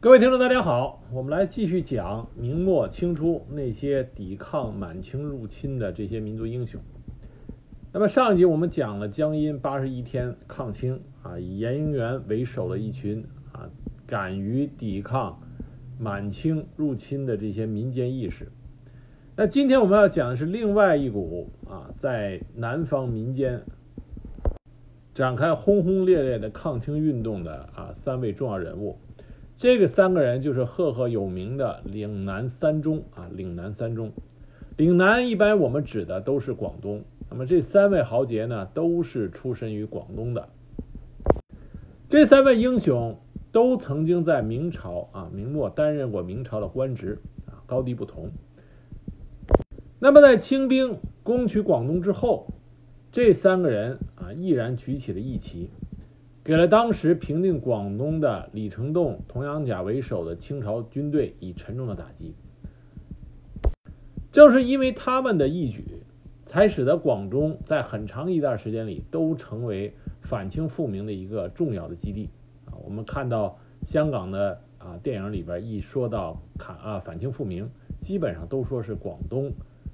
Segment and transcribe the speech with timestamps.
[0.00, 6.80] 各位听众，大家好，我们来继续讲明末清初那些抵抗满清入侵的这些民族英雄。
[7.92, 13.70] 那么上一集我们讲了江阴八十一天抗清啊，以严应元为首的一群啊，
[14.06, 15.40] 敢于抵抗
[15.98, 18.52] 满清入侵的这些民间义士。
[19.34, 23.62] 那今天我们要讲的是另外一股啊，在南方民间
[25.12, 28.96] 展开轰轰烈烈的抗清运动的啊三位重要人物。
[29.58, 34.12] 这个三个人就是赫赫有名的岭南三中啊，岭南三中。
[34.76, 40.48] 岭南一般我们指的都是广东，那么这三位豪杰呢，都是出身于广东的。
[42.08, 43.18] 这三位英雄
[43.50, 48.30] 都曾经在明朝啊，明末担任过明朝的官职啊，高低不同。
[49.98, 52.46] 那么在清兵攻取广东之后，
[53.10, 55.68] 这三个人啊，毅然举起了义旗。
[56.48, 62.34] 给了当时平定广东的李成栋、佟养甲为首的清朝军队以沉重的打击。
[64.32, 65.84] 正是因为他们的义举，
[66.46, 69.92] 才使得广东在很长一段时间里都成为
[70.22, 72.30] 反清复明的一个重要的基地。
[72.64, 77.68] 啊，我们看到香港的啊电影里边一说到反啊反清复明，
[78.00, 79.52] 基本上都说是广东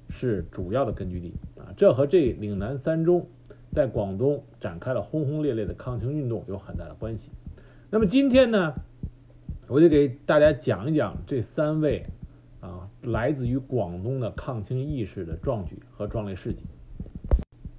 [0.09, 1.33] 是主要的根据地。
[1.57, 3.27] 啊，这和这岭南三中。
[3.75, 7.29] 在广东展开了轰轰烈烈的抗清运动有很大的关系。
[7.89, 8.73] 那么今天呢，
[9.67, 12.05] 我就给大家讲一讲这三位
[12.61, 16.59] 啊来自于广东的抗清义士的壮举和壮烈事迹。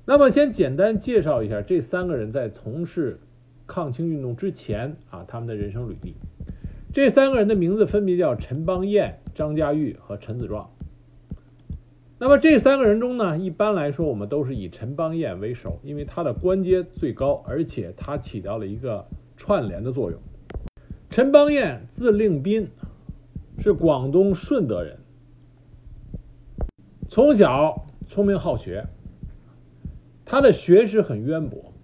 [0.04, 3.18] 那么先简单介绍一下这三个人在从事
[3.66, 6.14] 抗清运动之前啊他们的人生履历。
[6.92, 10.70] 这三个人的名字分别叫陈邦彦、张家玉和陈子壮。
[12.18, 20.18] 那么这三个人中呢，一般来说我们都是以陈邦彦为首，因为他的官阶最高，而且他起到了一个串联的作用。
[21.10, 22.68] 陈邦彦字令斌，
[23.58, 24.96] 是广东顺德人，
[27.10, 28.86] 从小聪明好学，
[30.24, 31.74] 他的学识很渊博，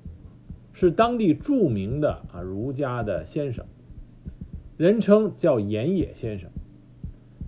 [0.72, 3.66] 是当地著名的啊儒家的先生，
[4.78, 6.48] 人称叫严野先生。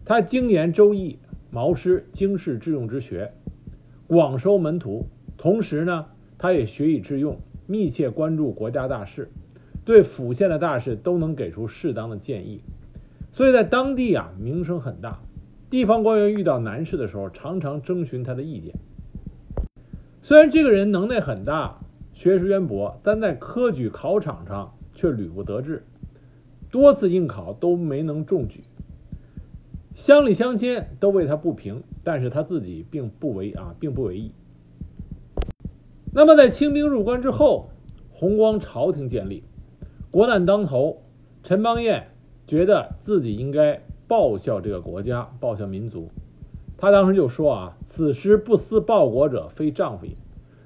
[0.05, 1.19] 他精研周易。
[1.55, 3.33] 毛师经世致用之学，
[4.09, 5.07] 广收门徒。
[5.39, 6.07] 同时呢，
[6.37, 7.39] 他也学以致用，
[7.69, 9.31] 密切关注国家大事，
[9.85, 12.61] 对府县的大事都能给出适当的建议。
[13.31, 15.21] 所以在当地啊，名声很大。
[15.71, 18.75] 地方官员遇到难事的时候，常常征询他的意见。
[20.23, 21.79] 虽然这个人能耐很大，
[22.15, 25.85] 学识渊博，但在科举考场上却屡不得志，
[26.73, 28.65] 多次应考都没能中举。
[29.95, 34.33] 乡里乡亲都为他不平，但是他自己并不为啊，并不为意。
[36.13, 37.71] 那么在清兵入关之后，
[38.13, 39.43] 弘光朝廷建立，
[40.11, 41.03] 国难当头，
[41.43, 42.09] 陈邦彦
[42.47, 46.11] 觉得自己应该报效这个国家，报效民族。
[46.77, 50.13] 他当时就说啊：“此时不思报国者，非丈夫也。”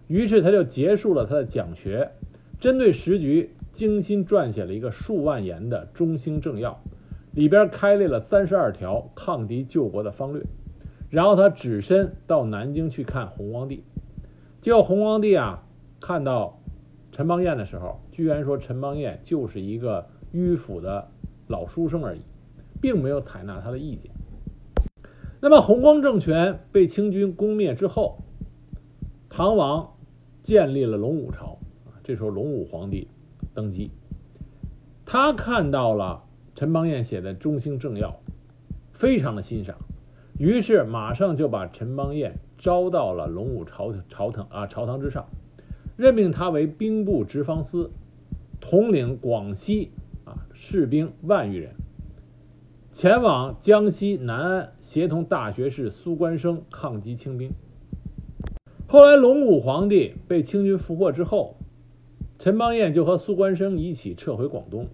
[0.09, 2.11] 于是他就结束了他的讲学，
[2.59, 6.83] 针对时局精心撰写了一个数万言的中兴政要。
[7.33, 10.43] 里边开列了三十二条抗敌救国的方略，
[11.11, 13.84] 然后他只身到南京去看弘光帝，
[14.61, 15.62] 结果弘光帝啊
[16.00, 16.59] 看到
[17.12, 21.09] 陈邦彦的时候，居然说陈邦彦就是一个迂腐的
[21.47, 22.21] 老书生而已，
[22.81, 24.11] 并没有采纳他的意见。
[25.41, 28.19] 那么弘光政权被清军攻灭之后，
[29.28, 29.93] 唐王
[30.43, 31.59] 建立了隆武朝，
[32.03, 33.06] 这时候隆武皇帝
[33.55, 33.91] 登基，
[35.05, 36.25] 他看到了。
[36.58, 38.08] 陈邦彦写的《中兴政要》
[38.91, 39.76] 非常的欣赏，
[40.41, 45.26] 于是马上就把陈邦彦招到了龙武朝朝堂啊朝堂之上，
[45.96, 47.92] 任命他为兵部直方司，
[48.60, 49.92] 统领广西
[50.24, 51.74] 啊士兵万余人，
[52.90, 57.52] 前往江西南安，协同大学士苏关生抗击清兵。
[58.88, 61.54] 后来龙武皇帝被清军俘获之后，
[62.40, 64.88] 陈邦彦就和苏关生一起撤回广东。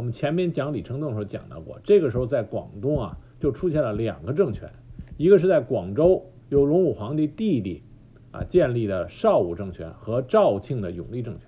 [0.00, 4.70] 我们前面讲李成栋的时候讲到过，这个时候在广东啊，就出现了两个政权，
[5.18, 7.82] 一个是在广州由隆武皇帝弟弟
[8.30, 11.46] 啊建立的邵武政权和肇庆的永历政权，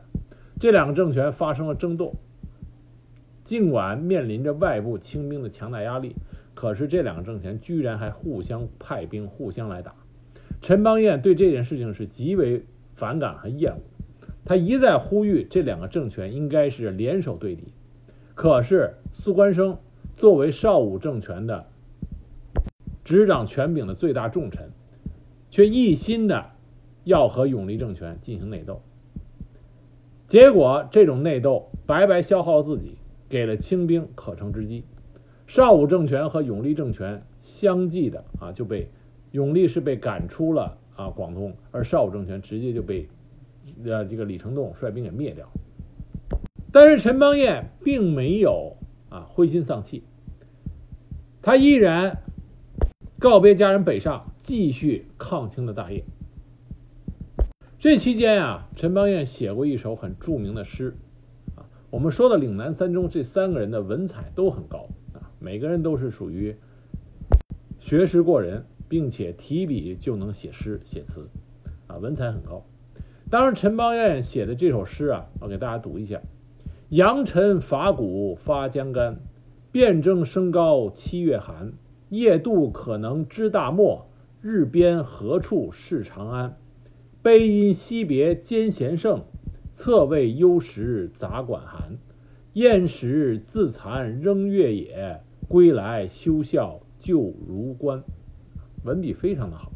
[0.61, 2.12] 这两个政权发生了争斗。
[3.47, 6.15] 尽管面临着外部清兵的强大压力，
[6.53, 9.94] 可是这两个政权居然还互相派兵，互相来打。
[10.61, 12.67] 陈邦彦对这件事情是极为
[12.97, 13.81] 反感和厌恶，
[14.44, 17.73] 他一再呼吁这两个政权应该是联手对敌。
[18.34, 19.79] 可是苏关生
[20.17, 21.67] 作为邵武政权的
[23.05, 24.70] 执掌权柄的最大重臣，
[25.50, 26.46] 却一心的
[27.05, 28.81] 要和永历政权进行内斗。
[30.29, 32.96] 结果这种内斗白白消耗自己，
[33.29, 34.84] 给了清兵可乘之机。
[35.46, 38.88] 邵武政权和永历政权相继的啊就被
[39.32, 43.08] 永历是被赶出了啊广东，而邵武政权直接就被
[43.84, 45.46] 呃这个李成栋率兵给灭掉。
[46.73, 48.79] 但是陈邦彦并没有
[49.11, 50.05] 啊灰心丧气，
[51.43, 52.23] 他依然
[53.19, 56.03] 告别家人北上，继续抗清的大业。
[57.79, 60.97] 这期间啊，陈邦彦写过一首很著名的诗
[61.57, 61.69] 啊。
[61.91, 66.57] 我们说的岭南三中这三个人的文采都很高啊，每个人都是属于
[67.81, 71.29] 学识过人，并且提笔就能写诗写词
[71.87, 72.65] 啊，文采很高。
[73.29, 76.23] 当然，陈邦彦写的这首诗啊，我给大家读一下。
[76.93, 79.17] 扬尘伐谷发江干，
[79.71, 81.73] 辨征升高七月寒。
[82.11, 84.09] 夜渡可能知大漠，
[84.43, 86.59] 日边何处是长安？
[87.23, 89.23] 悲因惜别兼贤圣，
[89.73, 91.97] 侧为忧时杂管寒。
[92.53, 98.03] 厌时自残仍越野，归来休笑旧如关。
[98.85, 99.73] 文笔非常的好。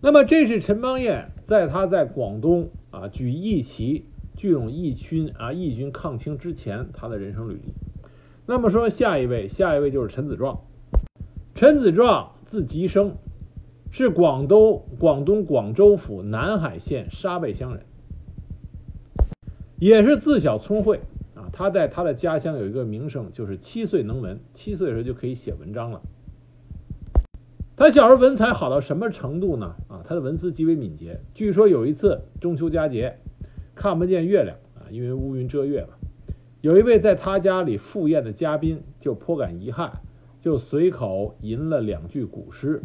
[0.00, 4.06] 那么这是陈邦彦在他在广东啊举义旗。
[4.42, 7.72] 聚拢义军啊，义军抗清之前，他的人生履历。
[8.44, 10.62] 那么说下一位，下一位就是陈子壮。
[11.54, 13.14] 陈子壮字吉生，
[13.92, 17.84] 是广东广东广州府南海县沙背乡人，
[19.78, 21.02] 也是自小聪慧
[21.36, 21.46] 啊。
[21.52, 26.02] 他在他的家乡有一个名声，就是七岁能文，七岁的时候就可以写文章了。
[27.76, 29.76] 他小时候文采好到什么程度呢？
[29.86, 31.20] 啊，他的文思极为敏捷。
[31.32, 33.20] 据说有一次中秋佳节。
[33.82, 35.88] 看不见月亮啊，因为乌云遮月了。
[36.60, 40.02] 有一位在他家里赴宴的嘉宾就颇感遗憾，
[40.40, 42.84] 就随口吟了两句古诗：“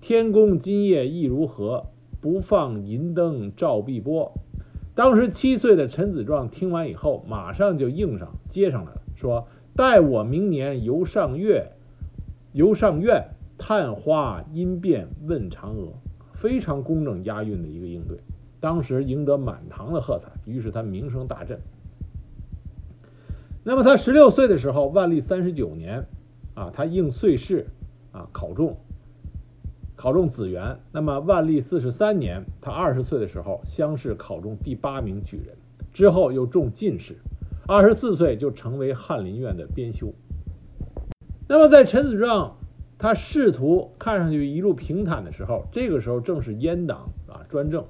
[0.00, 1.86] 天公今夜意如何？
[2.20, 4.32] 不放银灯照碧波。”
[4.94, 11.72] 当时七岁的陈子壮听完以后，马上就应上接上来了，说：“待我明年游上月，
[12.52, 13.24] 游上苑，
[13.58, 15.92] 探花音变问嫦娥。”
[16.38, 18.18] 非常工整押韵的一个应对。
[18.62, 21.58] 当时赢得满堂的喝彩，于是他名声大振。
[23.64, 26.06] 那么他十六岁的时候，万历三十九年，
[26.54, 27.66] 啊，他应岁试，
[28.12, 28.76] 啊，考中，
[29.96, 30.78] 考中紫元。
[30.92, 35.56] 那么万历四十三年，他二十岁的时候，乡试考中第八名举人，
[35.92, 37.16] 之后又中进士，
[37.66, 40.14] 二十四岁就成为翰林院的编修。
[41.48, 42.56] 那么在陈子壮
[42.96, 47.84] 他仕途看上去一路平坦的时候，这个时候正是阉党啊专政。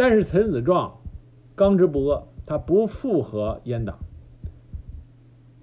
[0.00, 0.94] 但是陈子壮
[1.54, 3.98] 刚直不阿，他不附和阉党。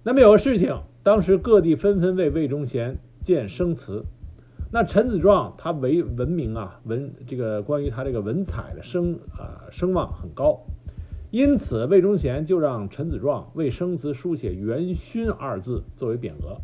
[0.03, 4.05] 那么有个事情，当时各地纷纷为魏忠贤建生祠。
[4.71, 10.59] 那陈子壮他为闻名啊，文这个关于他这个文采的声啊声望很高，
[11.31, 16.61] 因此魏忠贤就让陈子壮为生祠书写“元勋”二字作为匾额，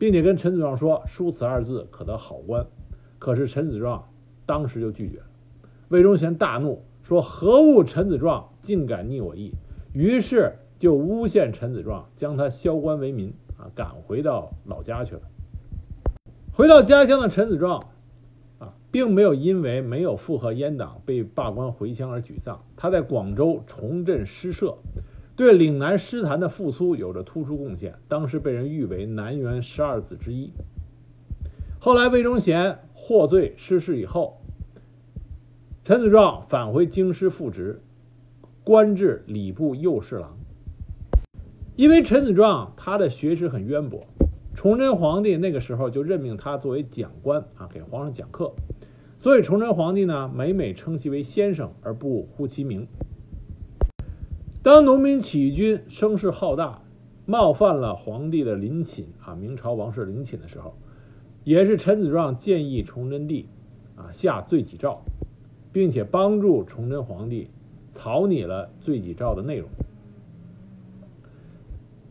[0.00, 2.66] 并且跟陈子壮说书此二字可得好官。
[3.20, 4.08] 可是陈子壮
[4.46, 5.20] 当时就拒绝。
[5.90, 6.82] 魏忠贤大怒。
[7.08, 9.54] 说何物陈子壮竟敢逆我意，
[9.94, 15.22] 于是就诬陷陈子壮，将他削官为民啊，赶回到老家去了。
[16.52, 17.86] 回到家乡的陈子壮
[18.58, 24.76] 啊，并没有因为没有附和阉党被罢官回乡而沮丧，他在广州重振诗社，
[25.34, 30.52] 对岭南诗坛的复苏有着突出贡献，当时被人誉为南园十二子之一。
[31.78, 34.42] 后来魏忠贤获罪失势以后。
[35.88, 37.80] 陈子壮返回京师复职，
[38.62, 40.36] 官至礼部右侍郎。
[41.76, 44.04] 因为陈子壮他的学识很渊博，
[44.54, 48.52] 崇祯皇帝那个时候就任命他作为讲官啊，给皇上讲课。
[49.18, 52.86] 所以崇祯皇帝呢，每每称其为先生而不呼其名。
[54.62, 56.82] 当农民起义军声势浩大，
[57.24, 60.76] 冒犯了皇帝的陵寝啊，明朝王室陵寝的时候，
[61.44, 63.48] 也是陈子壮建议崇祯帝
[63.96, 65.00] 啊下罪己诏。
[65.78, 67.50] 并且帮助崇祯皇帝
[67.94, 69.68] 草拟了罪己诏的内容，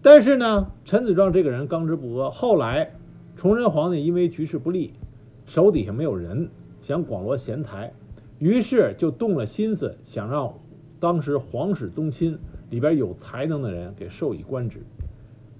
[0.01, 2.31] 但是呢，陈子壮这个人刚直不阿。
[2.31, 2.93] 后来，
[3.35, 4.93] 崇祯皇帝因为局势不利，
[5.47, 6.49] 手底下没有人，
[6.81, 7.91] 想广罗贤才，
[8.39, 10.53] 于是就动了心思，想让
[11.01, 14.79] 当时皇室宗亲里边有才能的人给授以官职，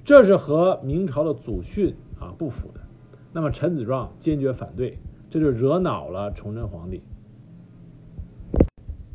[0.05, 2.79] 这是和明朝的祖训啊不符的。
[3.33, 4.97] 那么陈子壮坚决反对，
[5.29, 7.01] 这就惹恼了崇祯皇帝。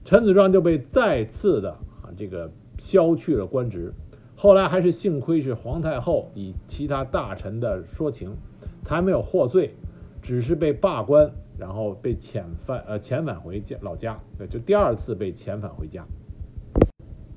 [0.05, 1.71] 陈子壮就被再次的
[2.03, 3.95] 啊这个削去了官职，
[4.37, 8.37] 后来还是幸亏是皇太后以其他大臣的说情，
[8.83, 9.75] 才没有获罪，
[10.21, 14.19] 只是被罢官，然后被遣返呃遣返回家老家，
[14.51, 16.05] 就第二次被遣返回家。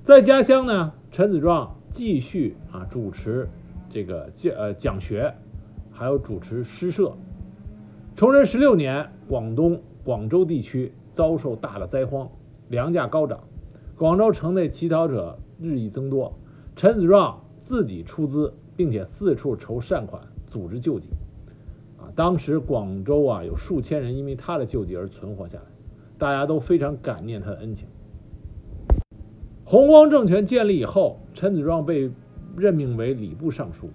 [0.04, 3.48] 在家乡呢，陈子壮继续啊主持
[3.90, 5.36] 这个讲呃讲学，
[5.92, 7.14] 还有主持诗社。
[8.16, 12.30] 崇祯十六年，广东广州地区遭受大的灾荒，
[12.70, 13.40] 粮价高涨，
[13.98, 16.34] 广州城内乞讨者日益增多。
[16.76, 21.08] 陈子壮自己出资，并且四处筹善款，组织救济。
[21.98, 25.64] 啊，当时广州啊有数千人因为他的救济而存活下来，
[26.18, 27.88] 大家都非常感念他的恩情。
[29.64, 32.12] 弘光政权建立以后，陈子壮被
[32.58, 33.90] 任命为礼部尚书。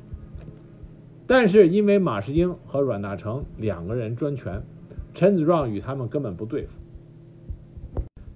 [1.27, 4.63] 但是因为马士英和阮大铖两个人专权，
[5.15, 6.73] 陈子壮与他们根本不对付。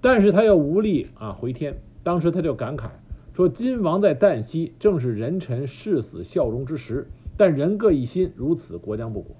[0.05, 2.91] 但是他又无力啊回天，当时他就感慨
[3.33, 7.07] 说：“今王在旦夕，正是人臣誓死效忠之时。
[7.39, 9.35] 但人各一心，如此国将不国。”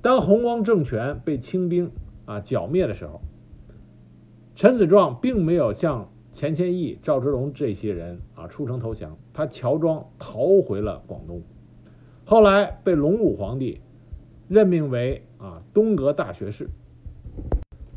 [0.00, 1.90] 当弘光政权被清兵
[2.24, 3.20] 啊剿灭的时候，
[4.54, 11.42] 陈子壮并没有像钱谦益、赵之龙这些人啊出城投降，他乔装逃回了广东。
[12.24, 13.80] 后来被隆武皇帝
[14.46, 16.70] 任命为啊东阁大学士。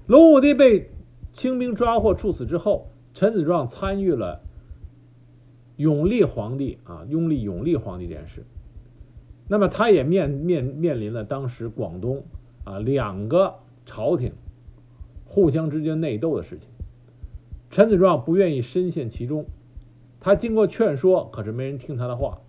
[0.08, 0.90] 隆武帝被
[1.38, 4.42] 清兵抓获处死之后，陈子壮参与了
[5.78, 8.44] 永历皇帝啊拥立永历皇帝这件事。
[9.48, 12.24] 那么他也面面面临了当时广东
[12.66, 14.34] 啊两个朝廷
[15.24, 16.68] 互相之间内斗的事情。
[17.72, 19.46] 陈子壮不愿意深陷其中，
[20.20, 22.42] 他经过劝说，可是没人听他的话，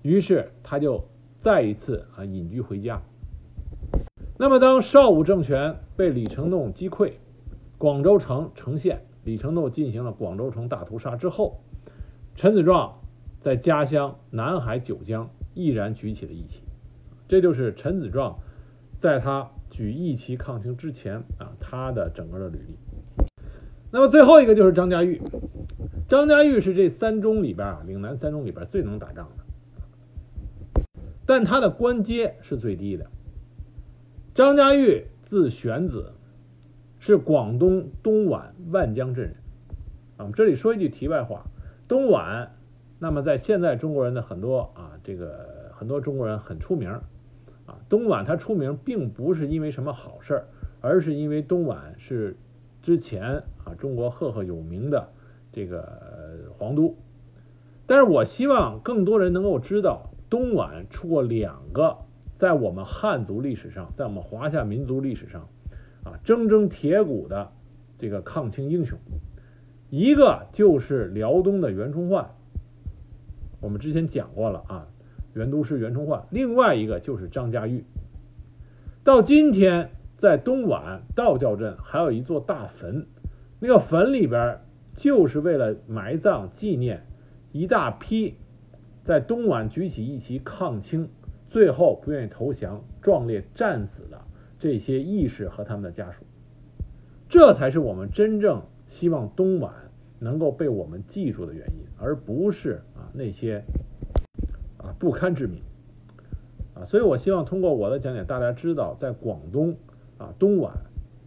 [0.00, 1.04] 于是他就。
[1.42, 3.00] 再一次啊隐居回家。
[4.36, 7.12] 那么，当邵武政权被李成栋击溃，
[7.80, 11.62] 广州城城陷，李成栋进行了广州城大屠杀之后，
[12.36, 13.00] 陈子壮
[13.40, 16.60] 在家乡南海九江毅然举起了义旗。
[17.26, 18.38] 这就是陈子壮
[19.00, 22.76] 在他举义旗抗清之前啊他的整个的履历。
[23.90, 25.22] 那么最后一个就是张家玉，
[26.06, 30.82] 张家玉是这三中里边啊岭南三中里边最能打仗的。
[31.24, 33.06] 但他的官阶是最低的。
[34.34, 36.12] 张家玉字玄子，
[37.00, 39.34] 是广东东莞万江镇人。
[40.16, 41.46] 啊，我们这里说一句题外话：
[41.88, 42.52] 东莞，
[43.00, 46.88] 那么在现在中国人的很多啊，这个很多中国人很出名。
[47.66, 50.44] 啊，东莞它出名并不是因为什么好事儿，
[50.80, 52.36] 而是因为东莞是
[52.82, 55.08] 之前啊中国赫赫有名的
[55.52, 56.96] 这个皇都。
[57.86, 60.06] 但是我希望更多人能够知道。
[60.28, 61.96] 东莞出过两个，
[62.38, 65.48] 在我们汉族历史上，在我们华夏民族历史上，
[66.04, 67.52] 啊，铮铮铁骨的
[67.98, 68.98] 这个抗清英雄，
[69.90, 72.30] 一个就是辽东的袁崇焕，
[73.60, 74.86] 我们之前讲过了啊，
[75.34, 77.84] 袁都师袁崇焕，另外一个就是张家玉。
[79.04, 83.06] 到今天，在东莞道教镇还有一座大坟，
[83.58, 84.60] 那个坟里边
[84.96, 87.06] 就是为了埋葬纪念
[87.52, 88.34] 一大批。
[89.02, 91.08] 在东莞举起义旗抗清，
[91.48, 94.20] 最后不愿意投降、壮烈战死的
[94.60, 96.24] 这些义士和他们的家属，
[97.28, 99.72] 这才是我们真正希望东莞
[100.18, 103.64] 能够被我们记住的原因，而不是啊那些
[104.76, 105.62] 啊不堪之名
[106.74, 106.84] 啊。
[106.86, 109.74] 所以我希望通过我的讲解，大家知道，在广东
[110.18, 110.74] 啊东莞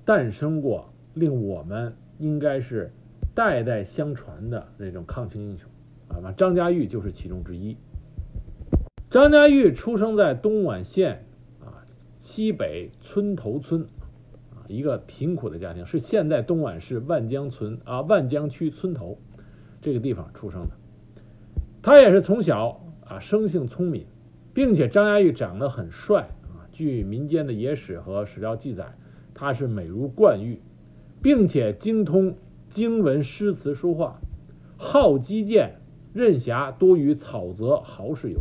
[0.05, 2.91] 诞生过令我们应该是
[3.33, 5.67] 代代相传的那种抗清英雄。
[6.09, 7.75] 啊，张家玉就是其中之一。
[9.09, 11.25] 张家玉出生在东莞县
[12.23, 13.81] 西北村头村
[14.51, 19.19] 啊一个贫苦的家庭，是现在东莞市万江村啊万江区村头
[19.81, 20.69] 这个地方出生的。
[21.81, 24.05] 他也是从小啊生性聪明，
[24.53, 26.63] 并且张家玉长得很帅啊。
[26.71, 28.95] 据民间的野史和史料记载，
[29.33, 30.61] 他是美如冠玉，
[31.21, 32.37] 并且精通
[32.69, 34.21] 经文诗词书画，
[34.77, 35.75] 好击剑。
[36.13, 38.39] 任侠多于草泽豪士游，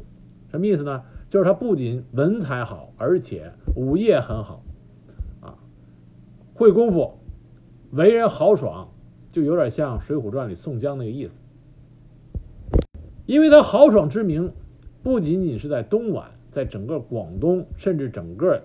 [0.52, 1.02] 什么意思呢？
[1.32, 4.62] 就是他不仅文采好，而且武艺很好，
[5.40, 5.56] 啊，
[6.52, 7.14] 会功夫，
[7.90, 8.90] 为人豪爽，
[9.32, 11.32] 就有点像《水浒传》里宋江那个意思。
[13.24, 14.52] 因为他豪爽之名，
[15.02, 18.64] 不仅仅是在东莞，在整个广东，甚至整个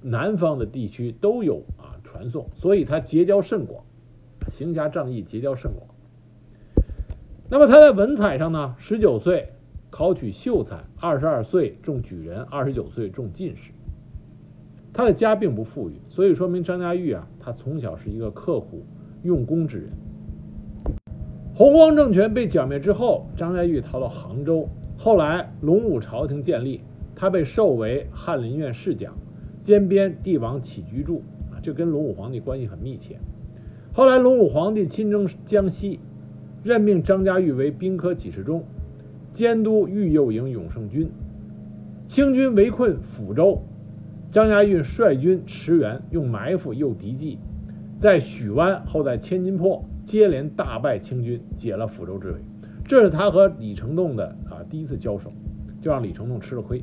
[0.00, 3.84] 南方的地区都有啊传颂，所以他结交甚广，
[4.52, 5.86] 行侠仗义，结交甚广。
[7.50, 8.74] 那么他在文采上呢？
[8.78, 9.52] 十九岁
[9.90, 13.72] 考取秀才，二十二岁中举人，二十九岁中进士。
[14.92, 18.84] 他的家并不富裕，所以说明张家玉啊，他从小是一个刻苦
[19.22, 19.90] 用功之人。
[21.54, 24.68] 洪光政权被剿灭之后，张家玉逃到杭州。
[24.96, 26.80] 后来隆武朝廷建立，
[27.14, 29.14] 他被授为翰林院侍讲，
[29.62, 33.18] 兼编帝王起居注啊，这跟隆武皇帝关系很密切。
[33.92, 35.98] 后来隆武皇帝亲征江西。
[36.62, 38.62] 任命张家玉为兵科给事中，
[39.32, 41.10] 监督御右营永胜军。
[42.08, 43.62] 清军围困抚州，
[44.32, 47.38] 张家玉率军驰援，用埋伏诱敌计，
[48.00, 52.38] 在许湾后在千金坡接连大败清军，解了抚州之围。
[52.84, 55.32] 这是他和李成栋的啊第一次交手，
[55.80, 56.82] 就让李成栋吃了亏。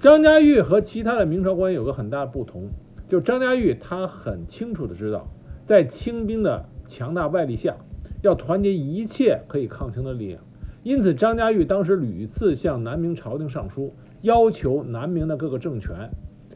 [0.00, 2.70] 张家玉和其他的明朝官员有个很大的不同，
[3.08, 5.28] 就张家玉他很清楚的知道，
[5.66, 7.76] 在清兵的强大外力下，
[8.24, 10.40] 要团结一切可以抗清的力量。
[10.82, 16.10] 因此，张家玉当时屡次向南明朝廷上书，要求南明的各个政权，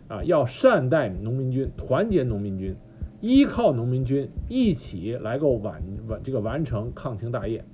[0.08, 2.74] 啊，要善待农民军，团结农民军，
[3.20, 7.64] 依靠农民军一起来够完完这个完成抗清大业。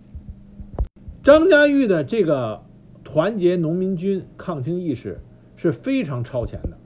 [1.23, 2.63] 张家玉的这个
[3.05, 5.21] 团结农民军抗清意识
[5.57, 6.79] 是非常超前的。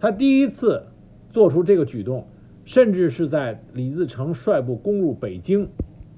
[0.00, 0.84] 他第一次
[1.30, 2.26] 做出这个举动，
[2.64, 5.68] 甚至是在李自成率部攻入北京。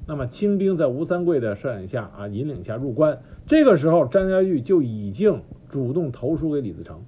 [0.08, 3.20] 那么清兵在吴三桂的率领下啊，引领下入关。
[3.46, 7.02] 这个时候，张家玉就已经主动投书给李自成，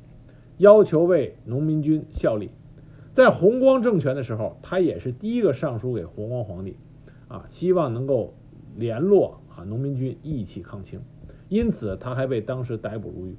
[0.59, 2.50] 要求为农民军效力。
[3.14, 6.76] 在弘光政权的时候，他也是第一个上书给弘光皇帝，
[7.28, 8.35] 啊，希望能够
[8.76, 11.00] 联络啊农民军一起抗清。
[11.49, 13.35] 因此，他还被当时逮捕入狱。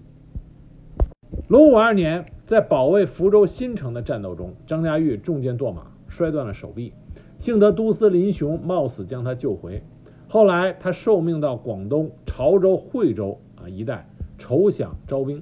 [1.47, 6.93] 隆武二年，在保卫福州新城的战斗中，张家玉中箭堕马，摔断了手臂。
[7.41, 9.81] 幸得都司林雄冒死将他救回，
[10.27, 14.07] 后来他受命到广东潮州、惠州啊一带
[14.37, 15.41] 筹饷招兵，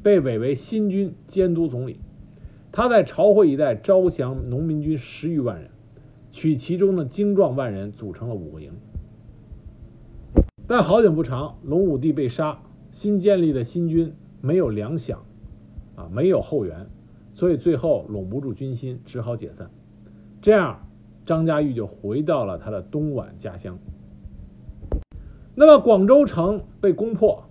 [0.00, 1.98] 被委为新军监督总理。
[2.70, 5.70] 他在潮惠一带招降农民军十余万人，
[6.30, 8.70] 取其中的精壮万人组成了五个营。
[10.68, 12.60] 但好景不长，隆武帝被杀，
[12.92, 15.16] 新建立的新军没有粮饷，
[15.96, 16.86] 啊没有后援，
[17.34, 19.68] 所以最后拢不住军心，只好解散。
[20.40, 20.86] 这样。
[21.26, 23.78] 张家玉就回到了他的东莞家乡。
[25.54, 27.44] 那么广州城被攻破，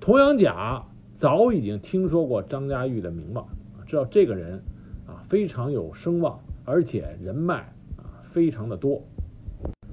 [0.00, 0.84] 童养甲
[1.18, 3.48] 早已经听说过张家玉的名望，
[3.86, 4.62] 知道这个人
[5.06, 9.02] 啊非常有声望，而且人脉啊非常的多。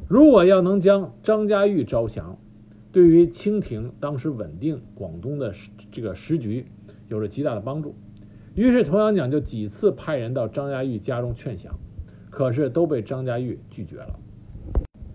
[0.08, 2.38] 如果要能将张家玉招降，
[2.92, 5.56] 对于清廷当时稳定广东的
[5.92, 6.68] 这个时局
[7.08, 7.96] 有着极大的帮助。
[8.54, 11.80] 于是童养甲就几次派人到张家玉家中劝降。
[12.34, 14.20] 可是都被张家玉拒绝了。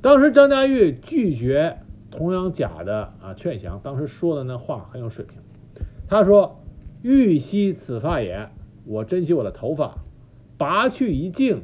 [0.00, 1.78] 当时张家玉拒绝
[2.12, 5.38] 童养甲的啊劝降，当时说的那话很有水平。
[6.06, 6.60] 他说
[7.02, 8.50] ：“玉惜此发也，
[8.86, 9.98] 我珍惜我的头发，
[10.56, 11.62] 拔去一茎，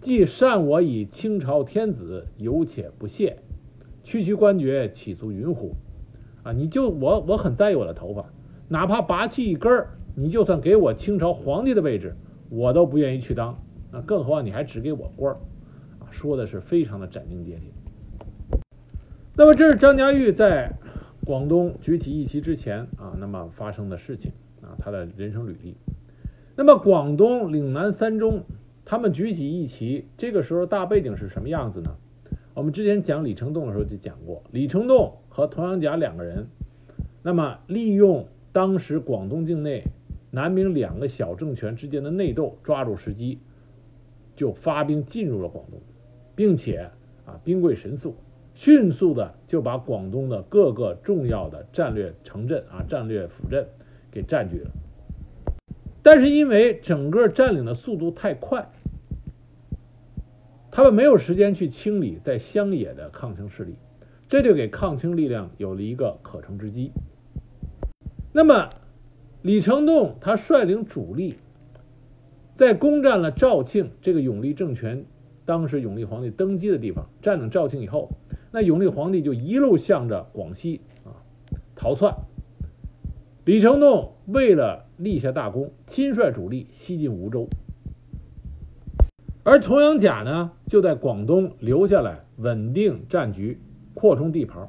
[0.00, 3.38] 既善我以清朝天子，有且不屑。
[4.04, 5.74] 区区官爵，岂足云乎？
[6.44, 8.26] 啊，你就我我很在意我的头发，
[8.68, 12.14] 哪怕拔去一根儿，你就算给我清朝皇帝的位置，
[12.48, 13.58] 我都不愿意去当。”
[13.94, 15.36] 那更何况你还只给我官儿
[16.00, 18.60] 啊，说的是非常的斩钉截铁。
[19.36, 20.72] 那么这是张家玉在
[21.24, 25.76] 广东举起义旗之前啊，那么发生的事情啊，他的人生履历。
[26.56, 28.42] 那么广东岭南三中
[28.84, 31.94] 他们举起义旗，这个时候大背景是什么样子呢？
[32.54, 36.48] 我们之前讲李成栋的时候就讲过，李成栋和童养甲两个人，
[37.22, 39.84] 那么利用当时广东境内
[40.32, 43.38] 南明两个小政权之间的内斗，抓住时机。
[44.36, 45.80] 就发兵进入了广东，
[46.34, 46.90] 并且
[47.24, 48.16] 啊兵贵神速，
[48.54, 53.66] 迅速的就把广东的各个重要的战略城镇啊战略府镇
[54.10, 54.70] 给占据了。
[56.02, 58.68] 但是因为整个占领的速度太快，
[60.70, 63.76] 他们没有时间去清理在乡野的抗清势力，
[64.28, 66.90] 这就给抗清力量有了一个可乘之机。
[68.32, 68.70] 那么
[69.42, 71.36] 李成栋他率领主力。
[72.56, 75.04] 在攻占了肇庆这个永历政权，
[75.44, 78.10] 当时永历皇帝登基的地方，占领肇庆以后，
[78.52, 81.18] 那永历皇帝就一路向着广西啊
[81.74, 82.14] 逃窜。
[83.44, 87.48] 李成栋为了立下大功，亲率主力西进梧州，
[89.42, 93.58] 而童养甲呢就在广东留下来稳定战局，
[93.94, 94.68] 扩充地盘。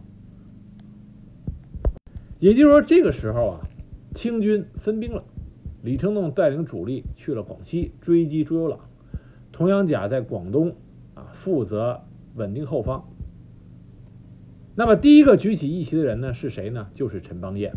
[2.39, 3.61] 也就是说，这个时候啊，
[4.13, 5.23] 清军分兵了。
[5.85, 8.79] 李成栋带领主力去了广西追击朱由榔，
[9.51, 10.73] 童养甲在广东
[11.13, 12.01] 啊负责
[12.33, 13.07] 稳定后方。
[14.73, 16.87] 那么第一个举起义旗的人呢是谁呢？
[16.95, 17.73] 就是陈邦彦。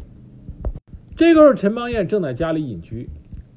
[1.16, 3.10] 这个时候陈邦彦正在家里隐居，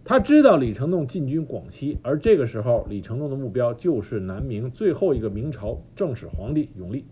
[0.03, 7.05] 他知道李成栋进军广西，而这个时候李成栋的目标就是南明最后一个明朝正史皇帝永历。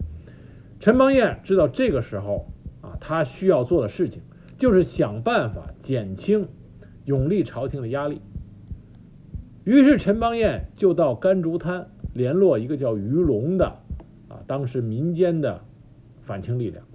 [0.82, 2.48] 陈邦彦知道这个时候
[2.82, 4.24] 啊他需要做的事情
[4.58, 6.50] 就是想办法减轻。
[7.10, 8.22] 永历朝廷的压力，
[9.64, 13.66] 于是陈邦彦就到甘竹滩联络一个叫于龙的
[14.28, 15.62] 啊，当时民间的
[16.22, 16.86] 反清力量，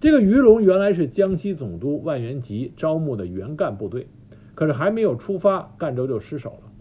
[0.00, 4.06] 这个于龙原来是江西总督万源吉招募的原干部队，
[4.54, 6.72] 可是还没有出发，赣州就失守了。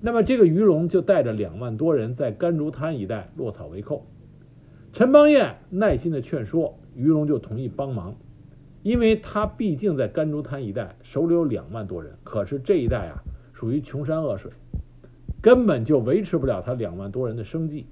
[0.00, 4.04] 那么这个于龙就带着两万多人在甘竹滩一带落草为寇。
[4.92, 8.16] 陈邦彦耐心的劝说，于龙就同意帮忙，
[8.82, 14.50] 因为他毕竟在甘竹滩一带手里有两万多人，可是这一带啊属于穷山恶水，
[15.42, 17.86] 根本就维持不了他两万多人的生计。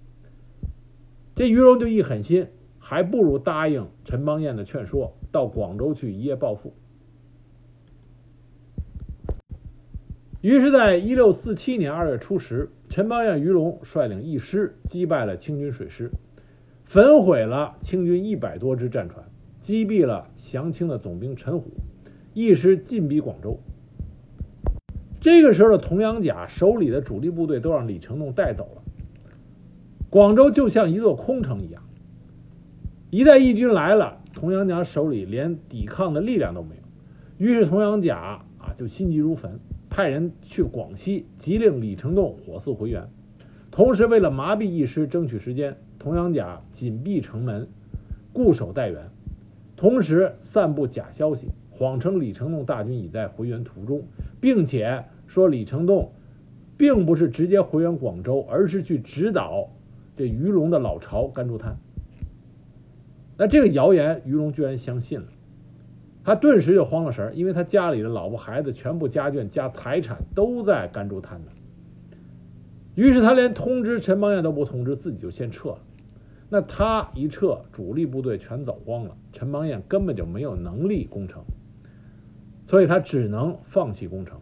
[1.35, 2.49] 这于荣就一狠心，
[2.79, 6.75] 还不如答应陈邦彦的劝说，到广州去一夜暴富。
[10.41, 16.11] 于是，在一六四七年二月初十，陈邦彦、于荣率领一师击败了清军水师，
[16.87, 19.25] 焚毁了清军一百多只战船，
[19.69, 21.73] 击毙了降清的总兵陈虎，
[22.33, 23.61] 一师进逼广州。
[25.21, 28.83] 这个时候的童养甲手里的主力部队都让李成栋带走了，
[30.09, 31.83] 广州就像一座空城一样。
[33.11, 36.75] 一旦义军来了，童养甲手里连抵抗的力量都没
[37.39, 38.17] 有，于是童养甲
[38.57, 39.61] 啊就心急如焚。
[39.91, 43.07] 派人去广西，急令李成栋火速回援。
[43.71, 47.69] 同时，为了麻痹义师，争取时间，童养甲紧闭城门，
[48.33, 49.11] 固守待援。
[49.79, 54.03] 同时，散布假消息，谎称李成栋大军已在回援途中，
[54.41, 56.11] 并且说李成栋
[56.77, 59.69] 并不是直接回援广州，而是去指导
[60.17, 61.77] 这于龙的老巢甘竹滩。
[63.37, 65.27] 那这个谣言，于龙居然相信了。
[66.25, 71.53] 他顿时就慌了神，因为他家里的老婆孩子全部家眷加财产都在甘竹滩呢。
[72.97, 75.79] 于是他连通知陈邦彦都不通知，自己就先撤了。
[76.51, 81.43] 那他一撤，主力部队全走光了，陈邦彦根本就没有能力攻城，
[82.67, 84.41] 所以他只能放弃攻城。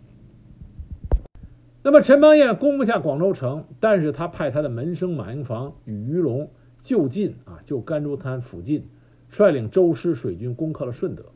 [1.83, 6.51] 那么陈邦彦攻不下广州城，但是他派他的门生马应房与于龙
[6.85, 8.88] 就近啊，就甘州滩附近，
[9.29, 11.27] 率领周师水军攻克了顺德。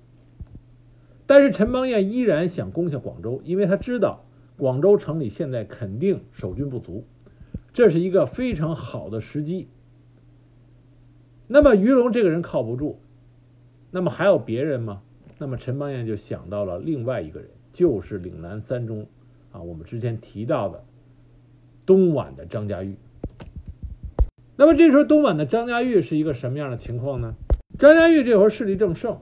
[1.27, 4.25] 但是陈邦彦依然想攻下广州，因为他知道
[4.57, 7.05] 广州城里现在肯定守军不足，
[7.73, 9.69] 这是一个非常好的时机。
[11.53, 13.01] 那么于龙这个人靠不住，
[13.91, 15.03] 那么还有别人吗？
[15.37, 19.09] 那么陈邦彦就想到了另外一个人，就是岭南三中
[19.51, 20.85] 啊，我们之前提到的
[21.85, 22.95] 东莞的张家玉。
[24.57, 27.35] 那么这时候东莞的张家玉是一个什么样的情况呢？
[27.81, 29.19] 张家玉这会儿势力正盛，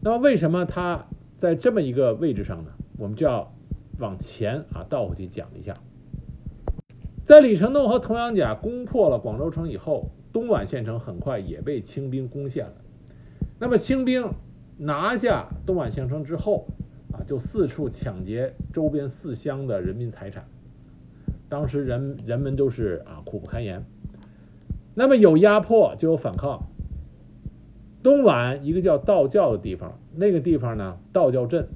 [0.00, 1.06] 那么为什么他？
[1.40, 3.52] 在这么一个位置上呢，我们就要
[3.98, 5.76] 往前啊倒回去讲一下。
[7.26, 12.74] 在李成栋和童养甲攻破了广州城以后，东莞县城很快也被清兵攻陷了。
[13.58, 14.32] 那么清兵
[14.76, 16.66] 拿下东莞县城之后
[17.10, 20.44] 啊，就四处抢劫周边四乡的人民财产。
[21.48, 23.86] 当时人人们都是啊苦不堪言。
[24.94, 26.64] 那么有压迫就有反抗。
[28.02, 31.66] 东莞一个叫道教的地方，那个地方呢，道教镇，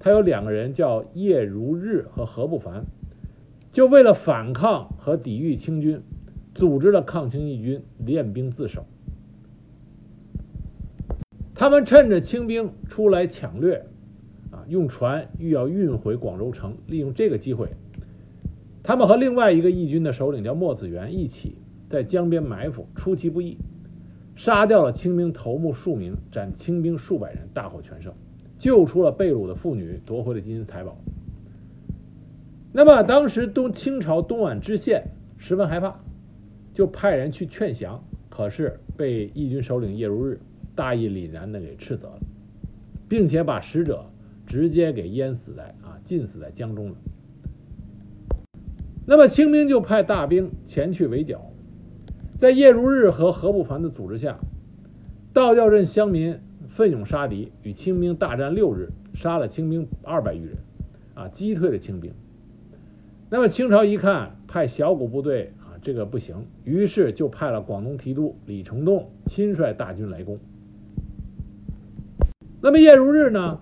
[0.00, 2.84] 他有两个人叫叶如日和何不凡，
[3.72, 6.02] 就为了反抗和抵御清军，
[6.56, 8.86] 组织了抗清义军，练兵自守。
[11.54, 13.84] 他们趁着清兵出来抢掠，
[14.50, 17.68] 啊，用船欲要运回广州城，利用这个机会，
[18.82, 21.58] 他们和另外一个义军的首领叫莫子元一起
[21.90, 23.58] 在江边埋伏，出其不意。
[24.34, 28.14] 杀掉了清兵头目数名，斩清兵数百人，大获全胜，
[28.58, 30.96] 救出了被掳的妇女，夺回了金银财宝。
[32.72, 36.00] 那么当时东清朝东莞知县十分害怕，
[36.76, 40.38] 就派人去劝降，可是被义军首领叶如日
[40.74, 42.20] 大义凛然的给斥责了，
[43.08, 44.04] 并且把使者
[44.46, 46.96] 直接给淹死在啊浸死在江中了。
[49.06, 51.50] 那么清兵就派大兵前去围剿。
[52.38, 54.38] 在叶如日和何不凡的组织下，
[55.32, 60.58] 道教镇乡民奋勇杀敌，与清兵大战六日，杀了清兵二百余人，
[61.14, 62.12] 啊，击退了清兵。
[63.30, 65.52] 那么清朝一看，派小股部队，
[65.86, 70.36] 这个不行，于是就派了广东提督李成栋亲率大军来攻。
[72.60, 73.60] 那么叶如日呢，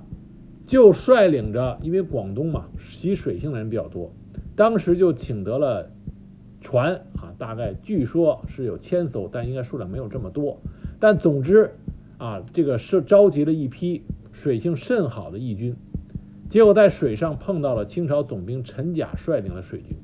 [0.66, 4.10] 就率领着，因为广东嘛，习水性的人比较多，
[4.56, 5.90] 当时就请得了
[6.62, 7.34] 船啊。
[7.36, 10.62] 大概据说是有千艘，但应该数量没有这么多。
[10.98, 11.72] 但总之
[12.16, 15.76] 啊，这个是召集了一批水性甚好的义军，
[16.48, 19.94] 结果在水上碰到了清朝总兵陈甲率领的水军，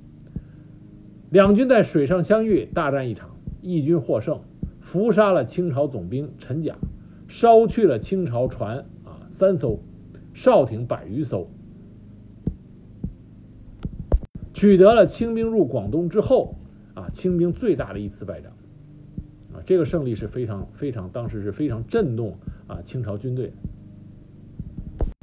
[1.31, 3.31] 两军在水上相遇，大战一场，
[3.62, 4.40] 义军获胜，
[4.81, 6.77] 伏杀了清朝总兵陈甲，
[7.29, 9.81] 烧去了清朝船啊三艘，
[10.35, 11.49] 哨艇百余艘，
[14.53, 16.57] 取得了清兵入广东之后。
[16.93, 18.53] 啊，清兵最大的一次败仗，
[19.55, 23.53] 啊，这个胜利是非常非常，当时是非常震动啊清朝军队。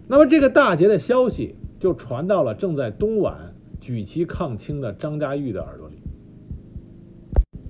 [0.08, 5.87] 那么这个大捷的消息就传到了正在东莞举旗抗清的张家玉的耳朵。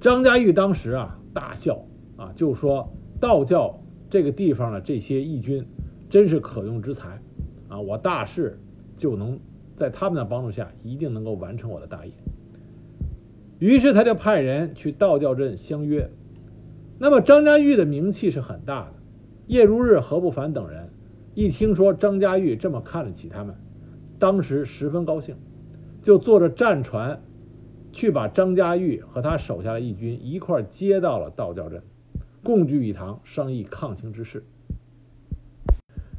[0.07, 1.83] 张家玉当时啊大笑
[2.15, 3.77] 啊，就说道教
[4.09, 5.65] 这个地方的这些义军
[6.09, 7.19] 真是可用之才
[7.67, 8.57] 啊，我大势
[8.97, 9.37] 就能
[9.75, 12.13] 在他们的帮助下一定能够完成我的大业。
[13.59, 16.09] 于是他就派人去道教镇相约。
[16.99, 18.93] 那么张家玉的名气是很大的，
[19.47, 20.87] 叶如日、何不凡等人
[21.35, 23.55] 一听说张家玉这么看得起他们，
[24.19, 25.35] 当时十分高兴，
[26.01, 27.19] 就坐着战船
[27.97, 31.81] 去把张家玉和他手下的义军一块接到了道教镇，
[32.43, 34.43] 共聚一堂商议抗清之事。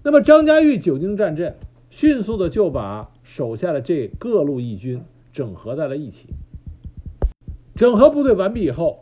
[0.03, 1.55] 那么张家玉久经战阵，
[1.89, 6.27] 迅速的就把手下的这各路义军整合在了一起。
[7.77, 8.99] 整合部队完毕以后，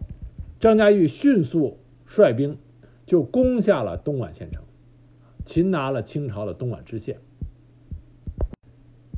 [0.60, 2.58] 张家玉迅速率兵
[3.06, 4.62] 就攻下了东莞县城，
[5.46, 7.20] 擒拿了清朝的东莞知县。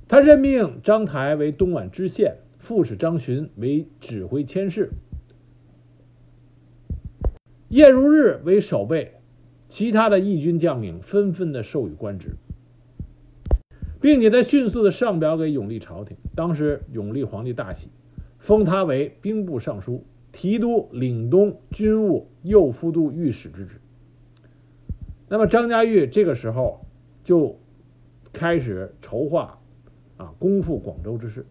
[0.07, 2.37] 他任命张台为东莞知县，
[2.69, 4.91] 副使张巡为指挥佥事，
[7.71, 9.15] 叶如日为守备，
[9.71, 12.37] 其他的义军将领纷纷的授予官职，
[14.03, 16.19] 并且他迅速的上表给永历朝廷。
[16.35, 17.89] 当时永历皇帝大喜。
[18.39, 23.81] 封他为兵部尚书、提督岭东军务右副都御史之职。
[25.31, 26.85] 那么张家玉这个时候
[27.25, 27.59] 就
[28.35, 29.59] 开始筹划
[30.19, 31.47] 啊攻复广州之事。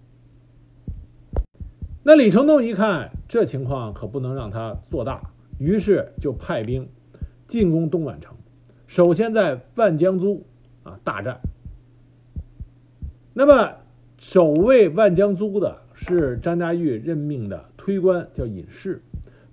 [2.07, 6.87] 那李成栋一看这情况可不能让他做大，于是就派兵
[7.49, 8.33] 进攻东莞城。
[8.87, 10.45] 首先在万江租
[10.83, 11.41] 啊大战。
[13.33, 13.73] 那么
[14.19, 15.79] 守卫万江租的。
[15.99, 19.01] 是张家玉任命的推官，叫尹氏，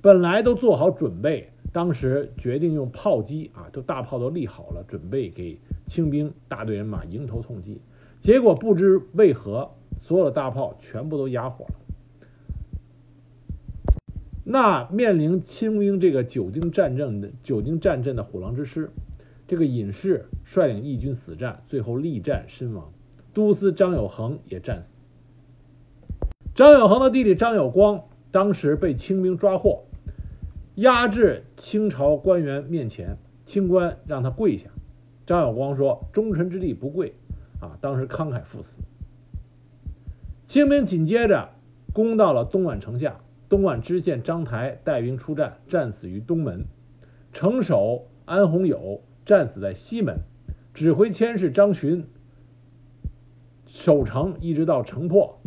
[0.03, 7.81] 本来都做好准备，当时决定用炮击啊，都大炮都立好了，准备给清兵大队人马迎头痛击。
[8.21, 9.71] 结果不知为何，
[10.03, 11.75] 所有的大炮全部都哑火了。
[14.45, 18.91] 那面临清兵这个久经战阵的久经战阵的虎狼之师，
[19.49, 22.93] 这个尹氏率领义军死战，最后力战身亡，
[23.33, 24.95] 都司张有恒也战死。
[26.55, 29.87] 张有恒的弟弟张有光当时被清兵抓获，
[30.75, 34.69] 押至清朝官员面前，清官让他跪下。
[35.27, 37.15] 张有光说：“忠臣之地不跪。”
[37.61, 38.77] 啊，当时慷慨赴死。
[40.47, 41.49] 清兵紧接着
[41.95, 46.63] 攻到了东莞城下，东莞知县张台带兵出战，战死于东门；
[47.33, 50.17] 城守安洪友战死在西门；
[50.73, 52.07] 指挥千事张巡
[53.67, 55.39] 守城一直到城破。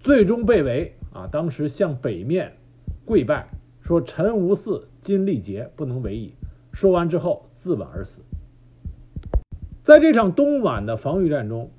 [0.00, 1.28] 最终被围啊！
[1.30, 2.54] 当时向北面
[3.04, 3.48] 跪拜，
[3.82, 6.34] 说：“臣无嗣，今力竭，不能为矣。”
[6.72, 8.20] 说完之后自刎而死。
[9.82, 11.70] 在这场东莞的防御战中，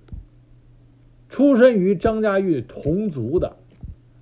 [1.29, 3.55] 出身于张家玉同族的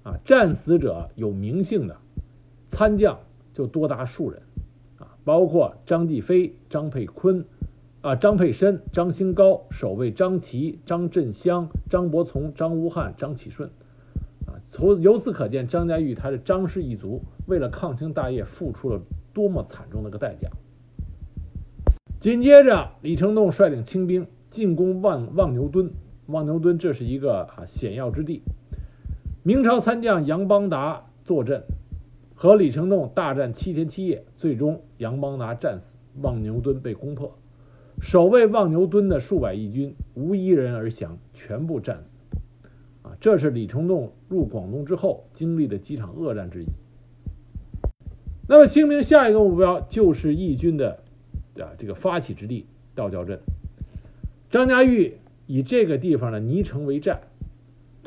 [0.08, 1.98] 啊战死者有名姓的
[2.70, 3.20] 参将
[3.54, 4.42] 就多达数人
[5.00, 7.44] 啊，包括张继飞、张佩坤
[8.00, 13.70] 啊、张佩申、张兴高、守卫张琪、张振香、张伯从、张无汉、张启顺
[14.46, 14.64] 啊。
[14.72, 19.02] 从由此可见，张家玉他的张氏一族为了抗清大业付出了
[19.34, 20.50] 多么惨重的个代价。
[22.22, 25.92] 紧接着，李成栋率领清兵进攻望望牛墩。
[26.28, 28.42] 望牛墩这是一个啊险要之地。
[29.48, 31.64] 明朝参将杨邦达坐镇，
[32.36, 37.34] 和李成栋大战七天七夜，最终杨邦达战死，望牛墩被攻破。
[38.02, 42.38] 守卫望牛墩的数百义军无一人而降，全部战死。
[43.04, 46.66] 啊这是李成栋入广东之后经历的几场恶战之一。
[48.50, 51.00] 那么清兵下一个目标就是义军的
[51.56, 53.40] 啊这个发起之地道教镇。
[54.52, 55.14] 张家玉
[55.46, 57.22] 以这个地方的泥城为战，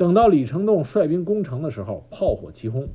[0.01, 2.87] 等到李成栋率兵攻城的时候，炮火齐轰，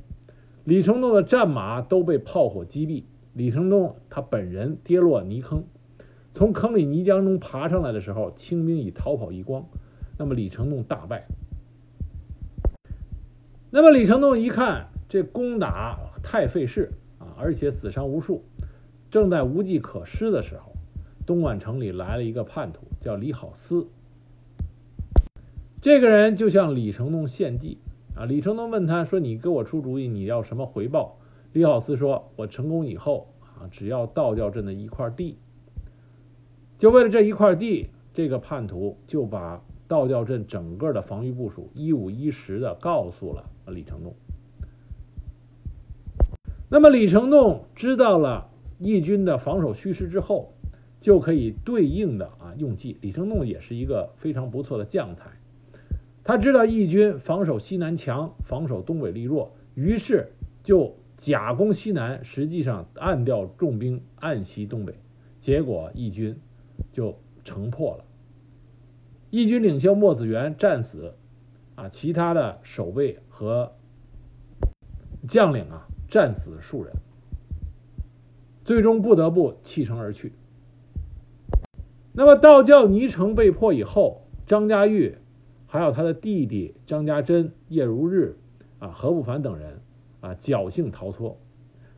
[0.65, 5.63] 李成栋的战马都被炮火击毙，李成栋他本人跌落泥坑，
[6.33, 9.63] 从坑里泥浆中爬上来的时候，清兵已逃跑一光，
[10.19, 11.23] 那么李成栋大败。
[13.71, 18.43] 那么李成栋一看这攻打太费事啊，而且死伤无数，
[19.09, 20.73] 正在无计可施的时候，
[21.25, 23.87] 东莞城里来了一个叛徒，叫李好思。
[25.81, 27.77] 这个人就向李成栋献计
[28.15, 28.25] 啊。
[28.25, 31.17] 李成栋问他说：“你给我出主意，你要什么回报？”
[31.53, 35.37] 李好思说：“我成功以后啊，只要道教镇的一块地。”
[36.79, 43.49] 就为了这一块地，这个叛徒就把道教镇整个的防御部署一五一十的告诉了。
[43.67, 44.15] 李成栋，
[46.69, 50.53] 那么李成栋知道了义军的防守虚实之后，
[51.01, 52.97] 就可以对应的啊用计。
[53.01, 55.31] 李成栋也是一个非常不错的将才，
[56.27, 64.93] 他知道义军防守西南强，防守东北力弱，于是就假攻西南，实际上暗调重兵暗袭东北，
[65.39, 66.37] 结果义军
[66.91, 68.03] 就城破了。
[69.29, 71.13] 义军领袖莫子元战死，
[71.75, 73.71] 啊，其他的守备和
[75.29, 76.93] 将领啊战死数人，
[78.65, 80.33] 最终不得不弃城而去。
[82.11, 85.15] 那么道教泥城被破以后，张家玉
[85.67, 88.35] 还有他的弟弟张家珍、叶如日
[88.79, 89.79] 啊、何不凡等人
[90.21, 91.37] 啊侥幸逃脱，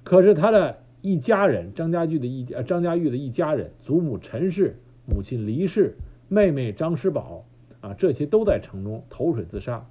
[0.03, 5.95] 可是他的一家人张家玉的一呃张家玉的一家人，祖母陈氏、母亲黎氏。
[6.31, 7.43] 妹妹张师宝
[7.81, 9.87] 啊，这些都在城中投水自杀。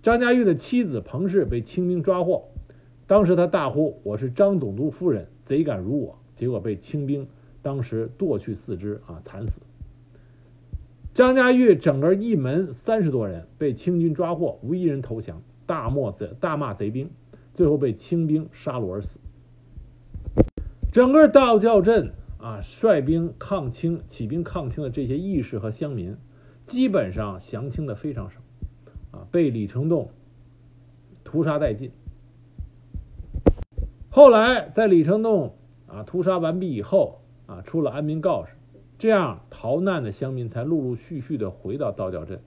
[0.00, 2.44] 张家玉的妻子彭氏被清兵抓获，
[3.08, 7.26] 当时他大呼：“我是张总督夫人，贼敢辱我！”结果被清兵
[7.62, 9.52] 当时剁去四肢啊，惨死。
[11.14, 17.10] 张家玉整个一门三十多人被清军抓获，无一人投降，大骂贼大骂贼兵，
[17.54, 19.08] 最后被清兵杀戮而死。
[20.92, 22.12] 整个道教镇。
[22.42, 26.16] 啊，率兵抗清、起兵抗清的这些义士和乡民，
[26.66, 28.40] 基本上降清的非常少，
[29.12, 30.10] 啊，被李成栋
[31.22, 31.92] 屠杀殆尽。
[34.10, 35.54] 后来在李成栋
[35.86, 38.50] 啊屠杀完毕以后，啊出了安民告示，
[39.02, 42.40] 这样逃难的乡民才陆陆续续的回到道教镇，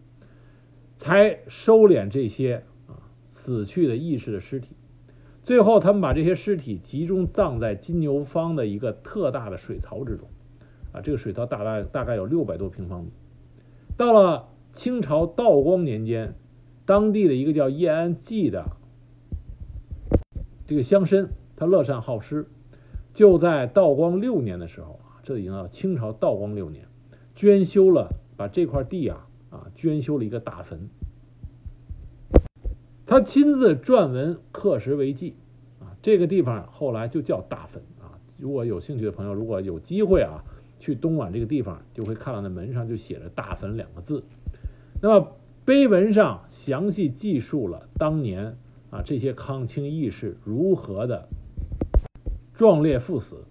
[1.00, 4.70] 才收敛这些啊死去的义士的尸体。
[5.44, 10.30] 最后，他们把这些尸体集中葬在金牛坊的一个特大的水槽之中，
[10.94, 13.10] 啊，这个水槽大概大概有六百多平方米。
[13.98, 16.36] 到了清朝道光年间，
[16.86, 18.64] 当地的一个叫叶安济的
[20.66, 22.48] 这个乡绅，他乐善好施，
[23.14, 26.86] 就在道光六年的时候，这已经到清朝道光六年，
[27.36, 30.88] 捐修了把这块地啊啊捐修了一个大坟。
[33.08, 35.36] 他亲自撰文刻石为记，
[35.80, 38.18] 啊，这个地方后来就叫大坟啊。
[38.38, 40.44] 如果有兴趣的朋友，如果有机会啊，
[40.80, 44.24] 去东莞这个地方，就会看到那门上就写着“大坟”两个字。
[45.02, 45.32] 那么
[45.66, 48.58] 碑文上详细记述了当年
[48.92, 51.28] 啊这些抗清义士如何的
[52.54, 53.44] 壮烈赴死，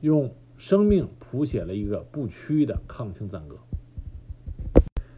[0.00, 3.56] 用生命谱写了一个不屈的抗清赞歌。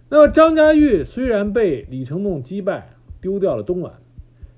[0.08, 2.92] 那么张家玉虽然被李成栋击败。
[3.18, 3.94] 丢掉了东莞，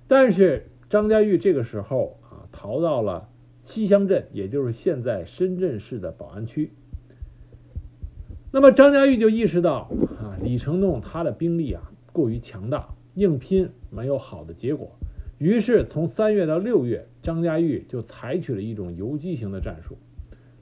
[0.09, 3.31] 但是张家玉这个时候啊逃到了
[3.65, 6.73] 西乡镇，也就是现在深圳市的宝安区。
[8.53, 14.99] 那么张家玉就意识到啊李成栋他的兵力啊过于强大，硬拼没有好的结果。
[15.39, 19.97] 于是从三月到六月，张家玉就采取了一种游击型的战术，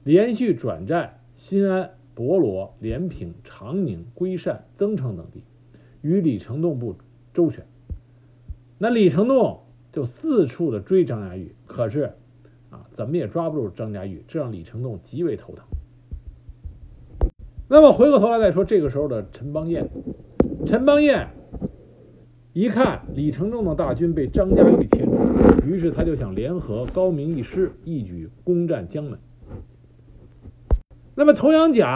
[0.07, 5.43] 连续转战新安、博罗、连平、长宁、归善、增城等地，
[6.01, 6.95] 与李成栋部
[7.33, 7.65] 周旋。
[8.77, 12.13] 那李成栋就四处的追张家玉，可是
[12.69, 15.65] 啊，怎么也抓不住张家玉，这让李成栋极为头疼。
[17.67, 19.89] 那么回过头来再说，这个时候的陈邦彦，
[20.65, 21.27] 陈邦彦
[22.53, 25.17] 一看李成栋的大军被张家玉牵住，
[25.67, 29.19] 于是他就想联合高明一师，一举攻占江门。
[31.19, 31.89] 那么童养甲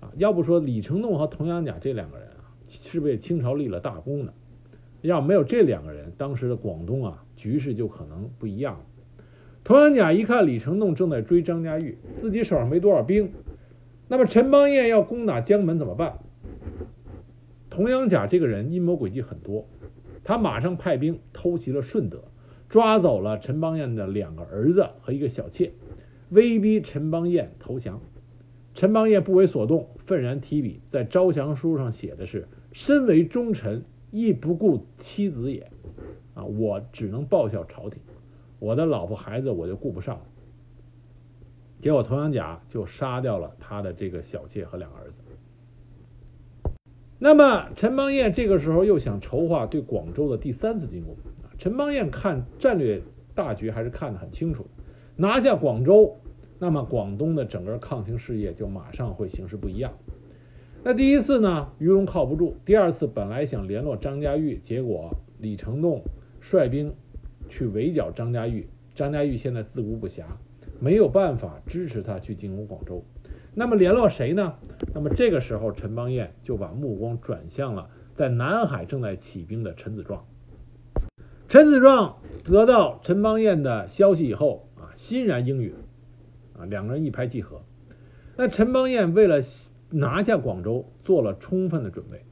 [0.00, 4.32] 啊，要不说李成栋和童养甲这两个人啊，是为清朝立了大功的。
[5.02, 8.80] 要没有这两个人，当时的广东啊局势就可能不一样了。
[9.64, 13.32] 童养甲一看李成栋正在追张家玉，自己手上没多少兵，
[14.06, 16.20] 那么陈邦彦要攻打江门怎么办？
[17.70, 19.66] 童养甲这个人阴谋诡计很多，
[20.22, 22.22] 他马上派兵偷袭了顺德，
[22.68, 25.72] 抓走了陈邦彦的两个儿子和一个小妾，
[26.30, 28.00] 威逼陈邦彦投降。
[28.74, 35.68] 陈邦彦不为所动，愤然提笔在招降书上写的是：“身为忠臣。”亦不顾妻子也，
[36.32, 38.00] 啊，我只能报效朝廷，
[38.60, 40.22] 我的老婆孩子我就顾不上了。
[41.82, 46.72] 结果投降甲就杀掉了他的这个小妾和两个儿子。
[47.18, 51.16] 那么陈邦彦这个时候又想筹划对广州的第三次进攻。
[51.58, 53.02] 陈邦彦看战略
[53.34, 54.66] 大局还是看得很清楚，
[55.16, 56.16] 拿下广州，
[56.58, 59.92] 那么广东的整个抗清事业就马上会形势不一样。
[60.82, 66.02] 那第一次呢，于荣靠不住；第二次本来想联络张家玉，结果李成栋
[66.40, 66.94] 率兵
[67.48, 70.22] 去围剿张家玉，张家玉现在自顾不暇，
[70.80, 73.02] 没有办法支持他去进攻广州。
[73.54, 74.54] 那么联络谁呢？
[74.94, 80.24] 那么这个时候，陈邦彦就把目光转向了在南海正在起兵的陈子壮。
[81.48, 85.72] 陈子壮得到陈邦彦的消息以后啊，欣然应允，
[86.58, 87.62] 啊，两个人一拍即合。
[88.36, 89.42] 那陈邦彦为了
[89.90, 92.22] 拿下广州，做了充分的准备。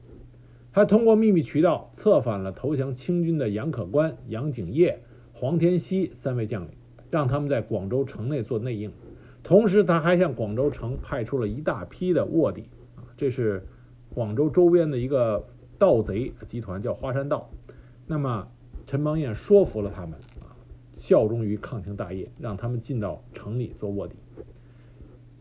[0.73, 4.99] 他通过秘密渠道策反了投降清军的杨可观、杨景业、
[5.33, 6.71] 黄天锡三位将领，
[7.09, 8.91] 让他们在广州城内做内应。
[9.41, 12.65] 同时，他还向广州城派出了一大批的卧底，
[13.15, 13.63] 这是
[14.13, 15.45] 广州周边的一个
[15.79, 17.49] 盗贼集团，叫花山盗。
[18.05, 18.47] 那么，
[18.85, 20.19] 陈邦彦说服了他们，
[21.07, 24.15] 效忠于抗清大业，让他们进到城里做卧底。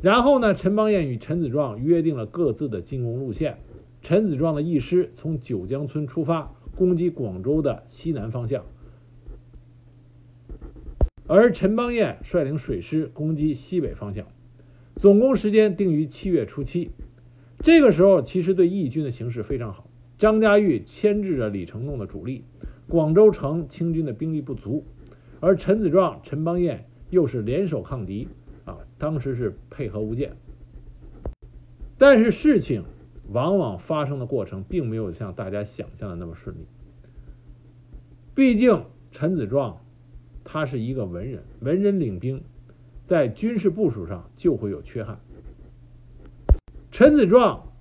[0.02, 3.56] 然后呢，陈邦彦与陈子壮约定了各自的进攻路线。
[4.02, 8.66] 陈子壮的一师从九江村出发，攻击广州的西南方向，
[11.26, 14.26] 而陈邦彦率领水师攻击西北方向，
[14.96, 16.90] 总攻时间定于七月初七。
[17.60, 19.88] 这个时候，其实对义军的形势非常好。
[20.18, 22.44] 张家玉牵制着李成栋的主力，
[22.88, 24.84] 广州城清军的兵力不足，
[25.44, 28.28] 而陈子壮、陈邦彦又是联手抗敌，
[28.64, 30.34] 啊，当时是配合无间。
[31.98, 32.84] 但是事情。
[33.32, 36.66] 往往发生的过程并没有像大家想象的那么顺利。
[38.34, 39.80] 毕竟陈子壮
[40.44, 42.42] 他是一个文人，文人领兵，
[43.06, 45.20] 在军事部署上就会有缺憾。
[46.92, 47.72] 陈子壮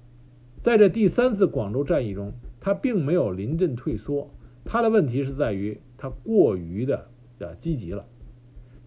[0.64, 4.30] 在这第三次广州战役中，他并没有临阵退缩，
[4.64, 7.10] 他的问题是在于他过于的
[7.44, 8.06] 的积极了。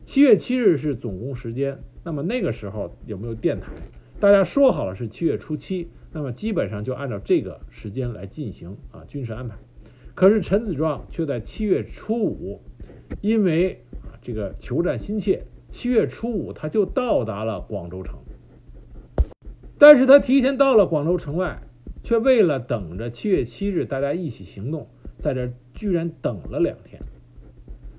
[0.06, 3.72] 七月七日是总攻时间，那么那个时候有没有电台？
[4.18, 5.88] 大家说好了是七月初七。
[6.12, 9.56] 那么基本上就按照这个时间来进行啊军事安排，
[10.14, 12.62] 可是陈子壮却在七月初五，
[13.20, 18.14] 因为啊这个求战心切，七月初五他就到达了广州城，
[19.78, 21.58] 但是他提前到了广州城外，
[22.02, 24.88] 却为了等着七月七日大家一起行动，
[25.18, 27.02] 在这居然等了两天，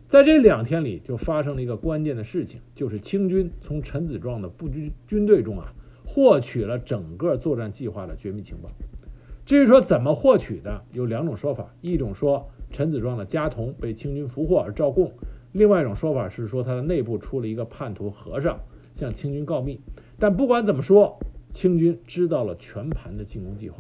[0.10, 5.74] 在这两天里就发生了一个关键的事情，就是清军从陈子壮的步军军队中啊。
[6.10, 8.72] 获取了整个作战计划的绝密情报。
[9.46, 15.10] 至于说怎么获取的，有两种说法：一种说陈子壮的家童被清军俘获而招供；
[15.52, 18.62] 另外一种说法是说他的内部出了一个叛徒和尚
[18.96, 19.80] 向清军告密。
[20.18, 21.20] 但不管怎么说，
[21.54, 23.78] 清军知道了全盘的进攻计划。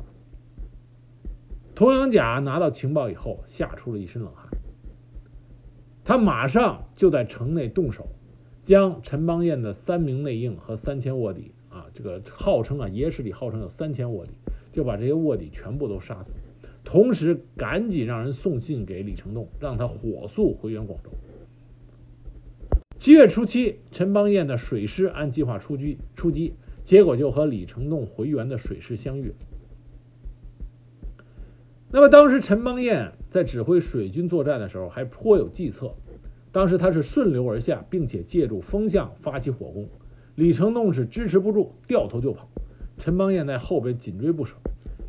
[1.73, 4.47] 童养甲拿到情报以后，吓出了一身冷汗。
[6.07, 8.07] 他马上就在城内动手，
[8.63, 11.51] 将陈邦彦的三名内应和三千卧底。
[11.69, 14.31] 啊，这个号称啊，野史里号称有三千卧底，
[14.71, 16.31] 就把这些卧底全部都杀死，
[16.85, 21.09] 同时赶紧让人送信给李成栋，让他火速回援广州。
[22.97, 26.53] 七月初七，陈邦彦的水师按计划出击，出击，
[26.85, 29.33] 结果就和李成栋回援的水师相遇。
[31.89, 35.93] 那么当时陈邦彦在指挥水军作战的时候，还颇有计策。
[36.51, 39.87] 当时他是顺流而下，并且借助风向发起火攻。
[40.35, 42.49] 李成栋是支持不住，掉头就跑。
[42.97, 44.55] 陈邦彦在后边紧追不舍，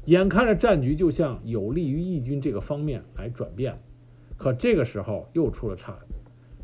[0.05, 3.79] 眼看着战局就向有利于义军这个方面来转变了。
[4.37, 6.15] 可这个时候又出了岔子，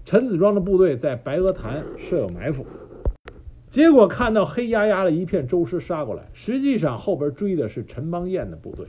[0.04, 2.64] 陈子庄的部队在白鹅潭设有埋伏，
[3.70, 8.86] 结果看到黑压压的一片周师杀过来，实际上后边追的是陈邦彦的部队。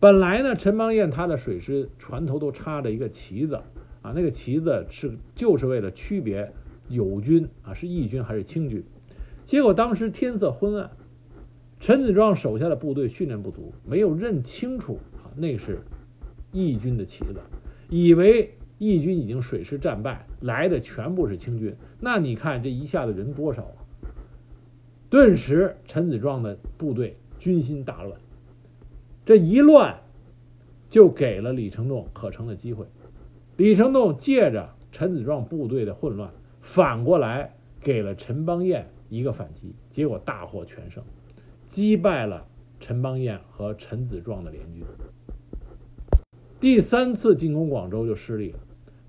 [0.00, 3.56] 本来呢，陈邦彦他的水师船头都插着一个旗子
[4.02, 6.52] 啊，那个旗子是就是为了区别。
[6.90, 8.82] 友军啊，是义军还是清军？
[9.44, 10.90] 结果当时天色昏暗，
[11.80, 15.80] 陈子壮手下的部队训练不足，没有认清楚啊，那是
[16.50, 17.40] 义军的旗子，
[17.90, 21.74] 以为义军已经水师战败，来的全部是清军。
[22.00, 23.76] 那你看这一下子人多少啊？
[25.10, 28.18] 顿时陈子壮的部队军心大乱，
[29.28, 30.00] 这一乱
[30.88, 32.86] 就给了李成栋可乘的机会。
[33.58, 36.30] 李成栋借着陈子壮部队的混乱。
[36.62, 41.04] 反过来给了陈邦彦一个反击，结果大获全胜，
[41.68, 42.46] 击败了
[42.80, 44.82] 陈邦彦和陈子壮的联军。
[46.58, 48.58] 第三次进攻广州就失利了，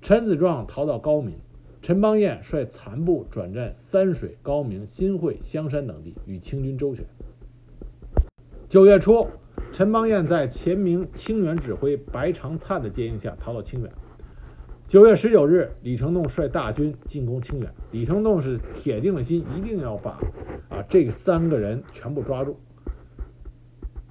[0.01, 1.35] 陈子壮逃到高明，
[1.81, 7.05] 陈邦彦率残部转战三水、高明、新会、香山等地，与清军周旋。
[8.67, 9.25] 九月初，
[9.71, 13.91] 陈邦彦在前明清远指挥白长灿的接应下逃到清远。
[14.87, 17.71] 九月十九日，李成栋率大军进攻清远。
[17.91, 20.19] 李成栋是铁定了心，一定要把
[20.69, 22.59] 啊这三个人全部抓住。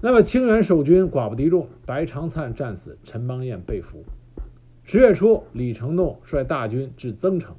[0.00, 4.04] 那么清远守军寡不敌众，白长灿战死，陈邦彦被俘。
[4.84, 7.56] 十月初，李成栋率大军至增城，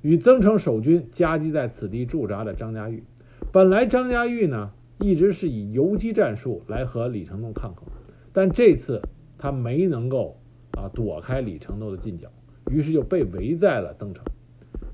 [0.00, 3.02] 与增城守军夹击在此地驻扎的张家玉。
[3.50, 4.70] 本来张家玉呢
[5.02, 7.84] 一直是以游击战术来和李成栋抗衡，
[8.32, 9.02] 但这次
[9.36, 10.38] 他没能够
[10.72, 12.30] 啊躲开李成栋的进剿。
[12.70, 14.24] 于是就被围在了增城。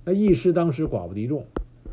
[0.04, 1.44] 那义师当时寡不敌众，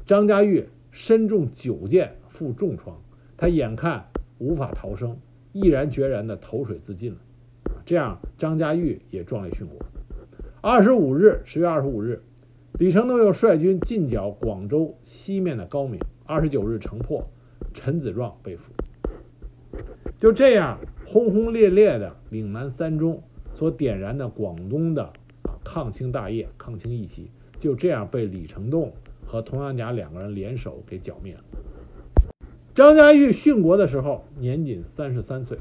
[0.08, 2.98] 张家玉身中九箭，负重创，
[3.38, 4.06] 他眼看
[4.40, 5.18] 无法逃生，
[5.52, 7.18] 毅然决然的投水自尽了。
[7.86, 9.78] 这样，张家玉也壮烈殉国。
[10.62, 12.24] 二十五日，十月二十五日，
[12.80, 16.00] 李成栋又率军进剿广州西面的高明。
[16.26, 17.28] 二十九日，城破，
[17.76, 18.74] 陈子壮被俘。
[20.20, 23.22] 就这样，轰轰烈烈的岭南三中
[23.54, 25.04] 所点燃的广东的
[25.44, 28.94] 啊抗清大业、抗清义旗，就这样被李成栋
[29.28, 31.42] 和童养甲两个人联手给剿灭了。
[32.74, 35.60] 张家玉殉国的时候，年仅三十三岁。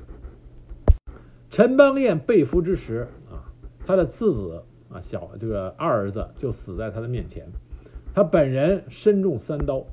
[1.50, 3.50] 陈邦彦被俘之时啊，
[3.86, 7.46] 他的次子啊小这个二儿子就死在他的面前，
[8.14, 9.84] 他本人身中三刀。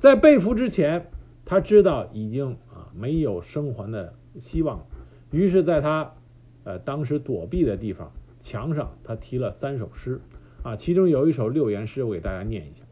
[0.00, 1.06] 在被俘之前，
[1.44, 4.86] 他知道已经啊没有生还的希望，
[5.30, 6.14] 于是在他
[6.64, 10.20] 呃当时躲避的地方墙上，他题了三首诗
[10.62, 12.84] 啊，其中有一首六言诗，我给大家念一下：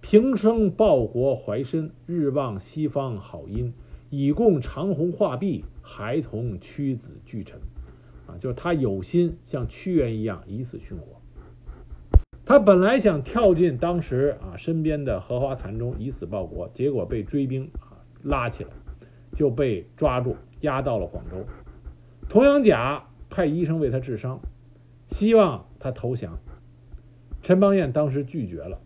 [0.00, 3.74] 平生报国怀身，日望西方好音，
[4.08, 7.58] 以供长虹画壁，孩童屈子俱沉。
[8.26, 11.15] 啊，就是他有心像屈原一样以死殉国。
[12.48, 18.70] 他本来想跳进当时啊身边的荷花潭中以死报国，结果被追兵啊拉起来，
[19.34, 21.44] 就被抓住押到了广州。
[22.28, 24.38] 童养甲派医生为他治伤，
[25.10, 26.38] 希望他投降。
[27.42, 28.78] 陈邦彦当时拒绝了。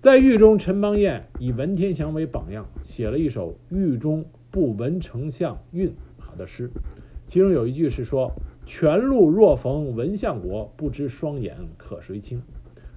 [0.00, 5.88] 在狱中，陈邦彦以文天祥为榜样，写了一首《狱中不闻丞相韵》
[6.18, 6.70] 好的诗，
[7.26, 8.32] 其中有一句是说。
[8.70, 12.42] 全路若逢文相国，不知双眼可谁清？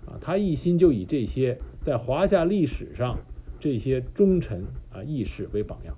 [0.05, 3.17] 啊，他一心就以这些在华夏历史上
[3.57, 5.95] 这些忠臣啊义士为榜样。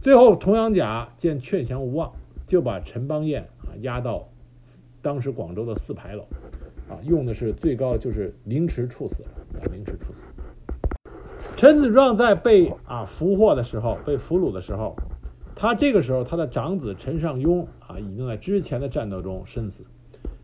[0.00, 2.12] 最后，童养甲见劝降无望，
[2.46, 4.28] 就把陈邦彦啊押到
[5.02, 6.22] 当时广州的四牌楼，
[6.88, 9.24] 啊，用的是最高就是凌迟处死，
[9.58, 11.12] 啊，凌迟处死。
[11.54, 14.96] 陈子壮在被啊俘获的时候，被俘虏的时候。
[15.54, 19.84] 他这个时候，他的长子陈尚庸啊，已经在之前的战斗中身死；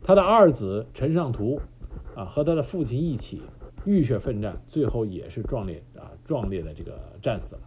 [0.03, 1.61] 他的二子陈尚图
[2.15, 3.43] 啊，和他的父亲一起
[3.85, 7.61] 浴血奋战，最后也是壮烈啊壮烈的这个战死了。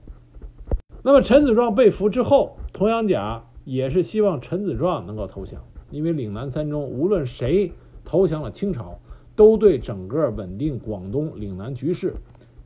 [1.03, 7.73] 那么陈子壮被俘之后，童养甲也是希望陈子壮能够投降，因为岭南三中无论谁
[8.05, 8.99] 投降了清朝，
[9.35, 12.13] 都对整个稳定广东岭南局势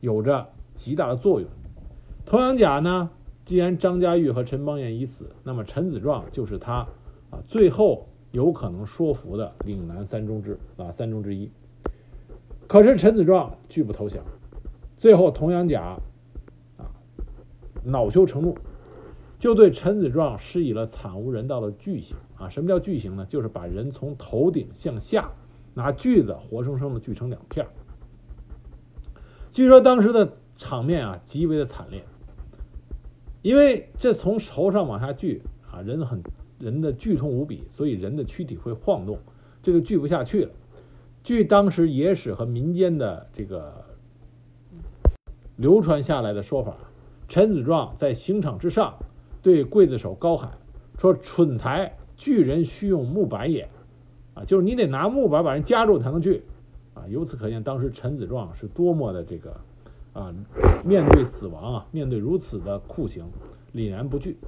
[0.00, 1.48] 有着极大的作用。
[2.24, 3.10] 童养甲呢？
[3.46, 6.88] 既然张家玉和陈邦彦已死，那么陈子壮就是他
[7.30, 11.48] 啊最后有可能说服的岭南三中之啊三中之一。
[12.66, 14.24] 可是陈子壮拒不投降，
[14.98, 15.96] 最后童养甲
[16.76, 16.90] 啊
[17.84, 18.58] 恼羞成怒，
[19.38, 22.48] 就对陈子壮施以了惨无人道的巨刑啊！
[22.48, 23.24] 什么叫巨刑呢？
[23.30, 25.30] 就是把人从头顶向下
[25.72, 27.64] 拿锯子活生生的锯成两片。
[29.52, 32.02] 据说当时的场面啊极为的惨烈。
[33.46, 35.40] 因为这从头上往下锯
[35.70, 36.20] 啊，人很
[36.58, 39.20] 人的剧痛无比，所以人的躯体会晃动，
[39.62, 40.50] 这个锯不下去了。
[41.22, 43.84] 据当时野史和民间的这个
[45.54, 46.76] 流传下来的说法，
[47.28, 48.94] 陈子壮在刑场之上
[49.42, 50.50] 对刽子手高喊
[50.98, 53.68] 说：“蠢材，锯人须用木板也。”
[54.34, 56.42] 啊，就是你得拿木板把人夹住才能锯
[56.94, 57.06] 啊。
[57.06, 59.60] 由此可见，当时陈子壮是多么的这个。
[60.16, 60.34] 啊，
[60.82, 63.26] 面对死亡啊，面对如此的酷刑，
[63.74, 64.38] 凛然不惧。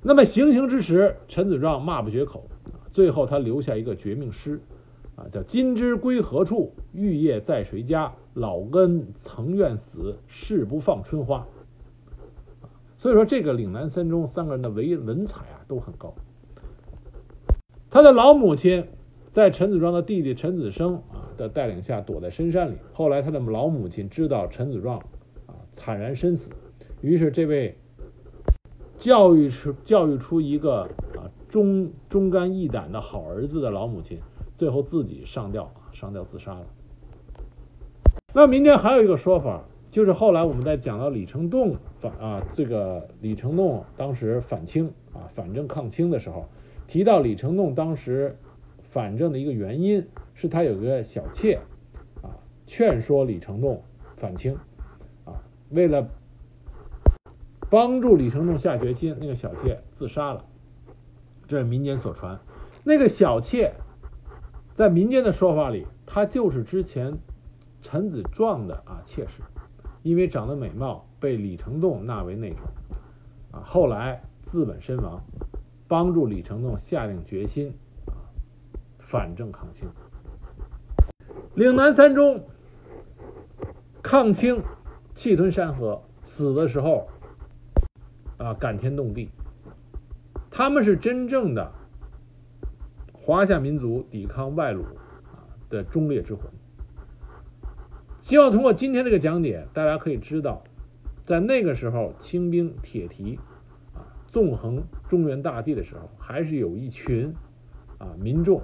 [0.00, 2.48] 那么行刑之时，陈子壮骂不绝口，
[2.92, 4.60] 最后他留下一个绝命诗，
[5.16, 6.72] 啊，叫“今之归何处？
[6.92, 8.12] 玉叶在谁家？
[8.32, 11.44] 老根曾愿死，誓不放春花。”
[12.98, 16.14] 所以说，这个岭南三中三个人的文文采啊都很高。
[17.90, 18.86] 他的老母亲
[19.32, 21.25] 在陈子壮的弟弟陈子生啊。
[21.36, 22.76] 的带领下躲在深山里。
[22.92, 24.98] 后来他的老母亲知道陈子壮
[25.46, 26.48] 啊惨然身死，
[27.02, 27.76] 于是这位
[28.98, 30.82] 教育出教育出一个
[31.14, 34.18] 啊忠忠肝义胆的好儿子的老母亲，
[34.56, 36.66] 最后自己上吊啊上吊自杀了。
[38.34, 46.46] 那民间还有一个说法，就是后来我们在讲到李成栋反啊这个李成栋当时反清啊反正抗清的时候，
[46.86, 48.36] 提到李成栋当时
[48.96, 50.08] 反正的一个原因。
[50.38, 51.60] 是他有个小妾
[52.22, 52.28] 啊，
[52.66, 53.82] 劝说李成栋
[54.18, 54.54] 反清
[55.24, 55.40] 啊，
[55.70, 56.08] 为了
[57.70, 60.44] 帮助李成栋下决心，那个小妾自杀了。
[61.48, 62.38] 这是民间所传。
[62.84, 63.72] 那个小妾
[64.74, 67.16] 在民间的说法里，她就是之前
[67.80, 69.42] 陈子壮的啊妾室，
[70.02, 72.60] 因为长得美貌，被李成栋纳为内宠
[73.52, 73.64] 啊。
[73.64, 75.22] 后来自刎身亡，
[75.88, 77.72] 帮助李成栋下定决心
[79.08, 79.88] 反正抗清。
[81.54, 82.44] 岭南三中
[84.02, 84.62] 抗清，
[85.14, 87.08] 气吞山河，死的时候
[88.36, 89.30] 啊，感天动地。
[90.50, 91.72] 他们是真正的
[93.12, 94.82] 华夏民族抵抗外虏
[95.24, 96.44] 啊的忠烈之魂。
[98.20, 100.64] 希望通过今天这个讲解，大家可以知道，
[101.24, 103.38] 在那个时候清兵铁蹄
[103.94, 107.34] 啊纵横中原大地的时候，还是有一群
[107.98, 108.60] 啊民众。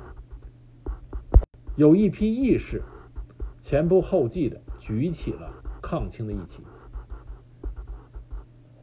[1.74, 2.82] 有一批义士
[3.62, 5.50] 前仆后继的举起了
[5.80, 6.62] 抗清的义旗。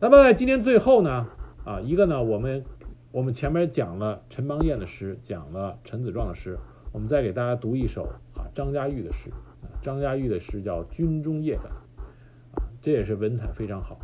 [0.02, 1.28] 那么在今天最后呢，
[1.66, 2.66] 啊，一个呢，我们
[3.12, 6.58] 我们前面讲了陈邦彦的诗，讲了陈子壮的诗，
[6.92, 9.30] 我们再给大家读一首啊张家玉的诗。
[9.84, 11.66] 张家玉的诗叫《军中夜感》，
[12.60, 14.00] 啊，这也是文采非常好。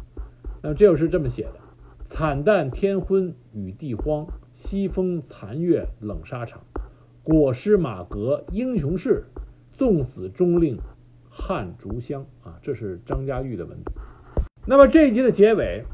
[0.62, 1.60] 那么这首诗这么写的：
[2.06, 6.62] 惨淡天昏雨地荒，西风残月冷沙场。
[7.26, 9.24] 裹尸马革英雄事，
[9.74, 10.78] 纵死终令
[11.28, 12.24] 汉竹香。
[12.44, 13.76] 啊，这是张家玉的文。
[14.68, 15.86] 那么这一集的结尾，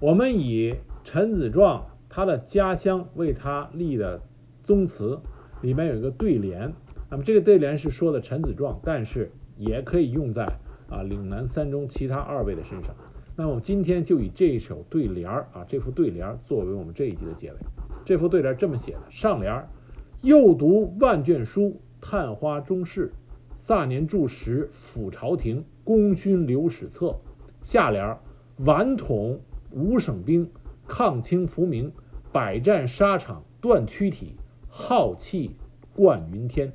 [0.00, 4.20] 我们以陈子壮他的家乡为他立的
[4.64, 5.20] 宗祠
[5.62, 6.72] 里面有一个对联。
[7.08, 10.44] 那么这个对联是说的陈子壮，但是也可以用在
[10.90, 12.96] 啊岭南三中其他二位的身上。
[13.36, 17.56] 那么我们今天就以这一首对联儿啊这副对联儿作为我们这一集的结尾。
[18.04, 19.68] 这副对联这么写的：上联儿。
[20.22, 23.12] 又读万卷书，探花中事。
[23.64, 27.14] 卅年驻石府朝廷，功勋留史册。
[27.62, 28.16] 下联：
[28.56, 29.38] 顽统
[29.70, 30.50] 五省兵，
[30.88, 31.92] 抗清复明，
[32.32, 34.34] 百战沙场断躯体，
[34.68, 35.54] 浩气
[35.94, 36.72] 冠云天。